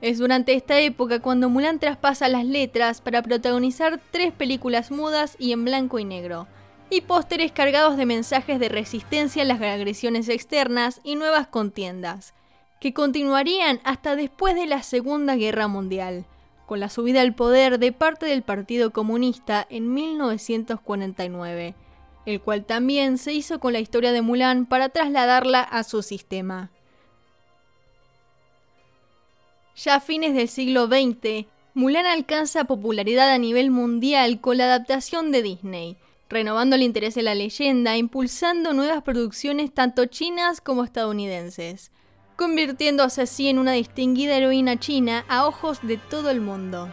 Es 0.00 0.18
durante 0.18 0.54
esta 0.54 0.78
época 0.80 1.20
cuando 1.20 1.48
Mulan 1.48 1.78
traspasa 1.78 2.28
las 2.28 2.44
letras 2.44 3.00
para 3.00 3.22
protagonizar 3.22 4.00
tres 4.10 4.32
películas 4.32 4.90
mudas 4.90 5.36
y 5.38 5.52
en 5.52 5.64
blanco 5.64 5.98
y 5.98 6.04
negro, 6.04 6.46
y 6.90 7.00
pósteres 7.00 7.52
cargados 7.52 7.96
de 7.96 8.06
mensajes 8.06 8.60
de 8.60 8.68
resistencia 8.68 9.42
a 9.42 9.46
las 9.46 9.60
agresiones 9.60 10.28
externas 10.28 11.00
y 11.04 11.16
nuevas 11.16 11.46
contiendas, 11.46 12.34
que 12.80 12.92
continuarían 12.92 13.80
hasta 13.84 14.16
después 14.16 14.54
de 14.54 14.66
la 14.66 14.82
Segunda 14.82 15.36
Guerra 15.36 15.68
Mundial, 15.68 16.26
con 16.66 16.80
la 16.80 16.90
subida 16.90 17.20
al 17.20 17.34
poder 17.34 17.78
de 17.78 17.92
parte 17.92 18.26
del 18.26 18.42
Partido 18.42 18.92
Comunista 18.92 19.66
en 19.70 19.92
1949, 19.94 21.74
el 22.26 22.40
cual 22.40 22.64
también 22.64 23.18
se 23.18 23.32
hizo 23.32 23.60
con 23.60 23.72
la 23.72 23.80
historia 23.80 24.12
de 24.12 24.22
Mulan 24.22 24.66
para 24.66 24.88
trasladarla 24.88 25.60
a 25.60 25.82
su 25.84 26.02
sistema. 26.02 26.70
Ya 29.76 29.96
a 29.96 30.00
fines 30.00 30.34
del 30.34 30.48
siglo 30.48 30.86
XX, 30.86 31.46
Mulan 31.74 32.06
alcanza 32.06 32.64
popularidad 32.64 33.30
a 33.30 33.38
nivel 33.38 33.72
mundial 33.72 34.40
con 34.40 34.58
la 34.58 34.66
adaptación 34.66 35.32
de 35.32 35.42
Disney, 35.42 35.96
renovando 36.28 36.76
el 36.76 36.82
interés 36.82 37.16
de 37.16 37.24
la 37.24 37.34
leyenda, 37.34 37.96
impulsando 37.96 38.72
nuevas 38.72 39.02
producciones 39.02 39.74
tanto 39.74 40.06
chinas 40.06 40.60
como 40.60 40.84
estadounidenses, 40.84 41.90
convirtiéndose 42.36 43.22
así 43.22 43.48
en 43.48 43.58
una 43.58 43.72
distinguida 43.72 44.36
heroína 44.36 44.78
china 44.78 45.24
a 45.28 45.46
ojos 45.48 45.80
de 45.82 45.96
todo 45.96 46.30
el 46.30 46.40
mundo. 46.40 46.88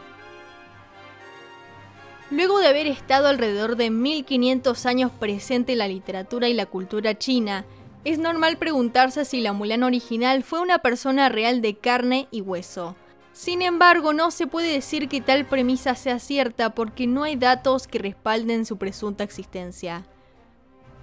Luego 2.32 2.60
de 2.60 2.68
haber 2.68 2.88
estado 2.88 3.28
alrededor 3.28 3.76
de 3.76 3.92
1500 3.92 4.86
años 4.88 5.12
presente 5.12 5.74
en 5.74 5.80
la 5.80 5.88
literatura 5.88 6.50
y 6.50 6.56
la 6.56 6.66
cultura 6.66 7.16
china, 7.16 7.66
es 8.04 8.18
normal 8.18 8.58
preguntarse 8.58 9.26
si 9.26 9.42
la 9.42 9.54
Mulan 9.54 9.84
original 9.84 10.44
fue 10.44 10.60
una 10.60 10.80
persona 10.80 11.30
real 11.30 11.62
de 11.62 11.76
carne 11.76 12.28
y 12.32 12.42
hueso. 12.42 12.96
Sin 13.34 13.62
embargo, 13.62 14.12
no 14.14 14.32
se 14.32 14.48
puede 14.48 14.74
decir 14.74 15.08
que 15.08 15.22
tal 15.22 15.46
premisa 15.46 15.96
sea 15.96 16.20
cierta 16.20 16.72
porque 16.72 17.08
no 17.08 17.24
hay 17.24 17.36
datos 17.36 17.88
que 17.88 18.00
respalden 18.00 18.66
su 18.66 18.78
presunta 18.78 19.24
existencia. 19.24 20.06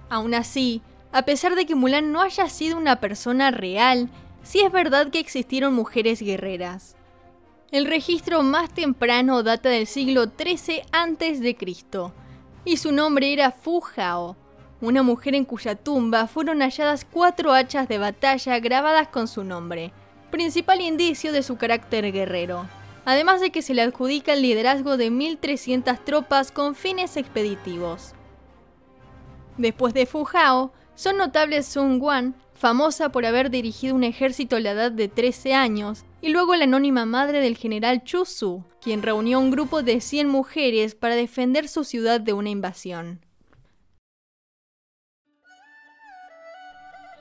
Aún 0.09 0.33
así, 0.33 0.81
a 1.11 1.23
pesar 1.23 1.55
de 1.55 1.65
que 1.65 1.75
Mulan 1.75 2.11
no 2.11 2.21
haya 2.21 2.49
sido 2.49 2.77
una 2.77 2.99
persona 2.99 3.49
real, 3.49 4.09
sí 4.43 4.61
es 4.61 4.71
verdad 4.71 5.09
que 5.09 5.19
existieron 5.19 5.73
mujeres 5.73 6.21
guerreras. 6.21 6.95
El 7.71 7.85
registro 7.85 8.43
más 8.43 8.73
temprano 8.73 9.41
data 9.43 9.69
del 9.69 9.87
siglo 9.87 10.25
XIII 10.25 10.83
a.C. 10.91 11.57
y 12.65 12.77
su 12.77 12.91
nombre 12.91 13.31
era 13.31 13.51
Fu 13.51 13.81
Hao, 13.95 14.35
una 14.81 15.03
mujer 15.03 15.35
en 15.35 15.45
cuya 15.45 15.75
tumba 15.75 16.27
fueron 16.27 16.59
halladas 16.61 17.05
cuatro 17.05 17.53
hachas 17.53 17.87
de 17.87 17.97
batalla 17.97 18.59
grabadas 18.59 19.09
con 19.09 19.27
su 19.27 19.43
nombre, 19.43 19.91
principal 20.31 20.81
indicio 20.81 21.31
de 21.31 21.43
su 21.43 21.57
carácter 21.57 22.11
guerrero, 22.11 22.65
además 23.05 23.41
de 23.41 23.51
que 23.51 23.61
se 23.61 23.73
le 23.73 23.81
adjudica 23.81 24.33
el 24.33 24.41
liderazgo 24.41 24.97
de 24.97 25.11
1.300 25.11 26.03
tropas 26.03 26.51
con 26.51 26.75
fines 26.75 27.17
expeditivos. 27.17 28.13
Después 29.57 29.93
de 29.93 30.05
Fujao, 30.05 30.71
son 30.95 31.17
notables 31.17 31.65
Sun 31.65 31.99
Quan, 31.99 32.35
famosa 32.53 33.09
por 33.09 33.25
haber 33.25 33.49
dirigido 33.49 33.95
un 33.95 34.03
ejército 34.03 34.57
a 34.57 34.59
la 34.59 34.71
edad 34.71 34.91
de 34.91 35.07
13 35.07 35.53
años, 35.53 36.05
y 36.21 36.29
luego 36.29 36.55
la 36.55 36.65
anónima 36.65 37.05
madre 37.05 37.39
del 37.39 37.57
general 37.57 38.03
Chu 38.03 38.25
Su, 38.25 38.63
quien 38.81 39.01
reunió 39.01 39.39
un 39.39 39.51
grupo 39.51 39.81
de 39.81 40.01
100 40.01 40.27
mujeres 40.27 40.95
para 40.95 41.15
defender 41.15 41.67
su 41.67 41.83
ciudad 41.83 42.19
de 42.19 42.33
una 42.33 42.49
invasión. 42.49 43.21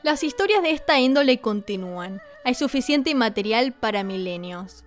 Las 0.03 0.23
historias 0.23 0.63
de 0.63 0.71
esta 0.71 1.01
índole 1.01 1.41
continúan. 1.41 2.21
Hay 2.45 2.55
suficiente 2.55 3.15
material 3.15 3.73
para 3.73 4.05
milenios. 4.05 4.85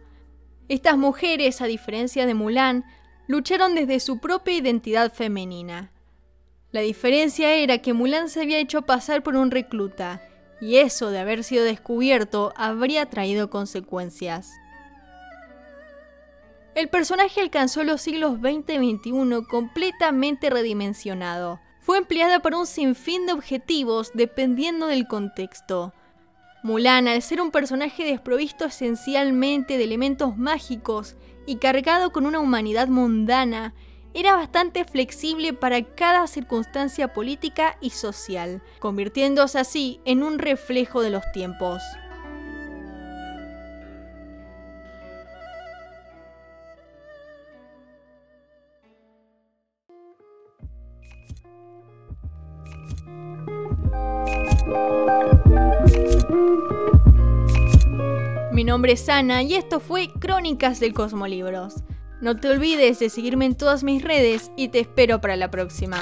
Estas 0.69 0.97
mujeres, 0.97 1.61
a 1.61 1.65
diferencia 1.65 2.25
de 2.25 2.33
Mulan, 2.33 2.85
lucharon 3.27 3.75
desde 3.75 3.99
su 3.99 4.19
propia 4.19 4.55
identidad 4.55 5.13
femenina. 5.13 5.91
La 6.71 6.79
diferencia 6.79 7.53
era 7.53 7.79
que 7.79 7.93
Mulan 7.93 8.29
se 8.29 8.41
había 8.41 8.59
hecho 8.59 8.83
pasar 8.83 9.21
por 9.21 9.35
un 9.35 9.51
recluta, 9.51 10.21
y 10.61 10.77
eso 10.77 11.09
de 11.09 11.19
haber 11.19 11.43
sido 11.43 11.65
descubierto 11.65 12.53
habría 12.55 13.07
traído 13.07 13.49
consecuencias. 13.49 14.53
El 16.73 16.87
personaje 16.87 17.41
alcanzó 17.41 17.83
los 17.83 18.01
siglos 18.01 18.39
XX 18.39 18.81
y 18.81 18.95
XXI 18.95 19.45
completamente 19.49 20.49
redimensionado. 20.49 21.59
Fue 21.81 21.97
empleada 21.97 22.39
para 22.39 22.59
un 22.59 22.67
sinfín 22.67 23.25
de 23.25 23.33
objetivos 23.33 24.11
dependiendo 24.13 24.85
del 24.85 25.07
contexto. 25.07 25.93
Mulan, 26.61 27.07
al 27.07 27.23
ser 27.23 27.41
un 27.41 27.49
personaje 27.49 28.05
desprovisto 28.05 28.65
esencialmente 28.65 29.79
de 29.79 29.83
elementos 29.83 30.37
mágicos 30.37 31.15
y 31.47 31.55
cargado 31.55 32.11
con 32.11 32.27
una 32.27 32.39
humanidad 32.39 32.87
mundana, 32.87 33.73
era 34.13 34.35
bastante 34.35 34.85
flexible 34.85 35.53
para 35.53 35.81
cada 35.83 36.27
circunstancia 36.27 37.13
política 37.13 37.77
y 37.81 37.89
social, 37.89 38.61
convirtiéndose 38.79 39.57
así 39.57 40.01
en 40.05 40.21
un 40.21 40.37
reflejo 40.37 41.01
de 41.01 41.09
los 41.09 41.23
tiempos. 41.31 41.81
Mi 58.61 58.65
nombre 58.65 58.91
es 58.91 59.09
Ana 59.09 59.41
y 59.41 59.55
esto 59.55 59.79
fue 59.79 60.11
Crónicas 60.19 60.79
del 60.79 60.93
Cosmolibros. 60.93 61.77
No 62.21 62.37
te 62.37 62.47
olvides 62.47 62.99
de 62.99 63.09
seguirme 63.09 63.45
en 63.45 63.55
todas 63.55 63.83
mis 63.83 64.03
redes 64.03 64.51
y 64.55 64.67
te 64.67 64.79
espero 64.79 65.19
para 65.19 65.35
la 65.35 65.49
próxima. 65.49 65.97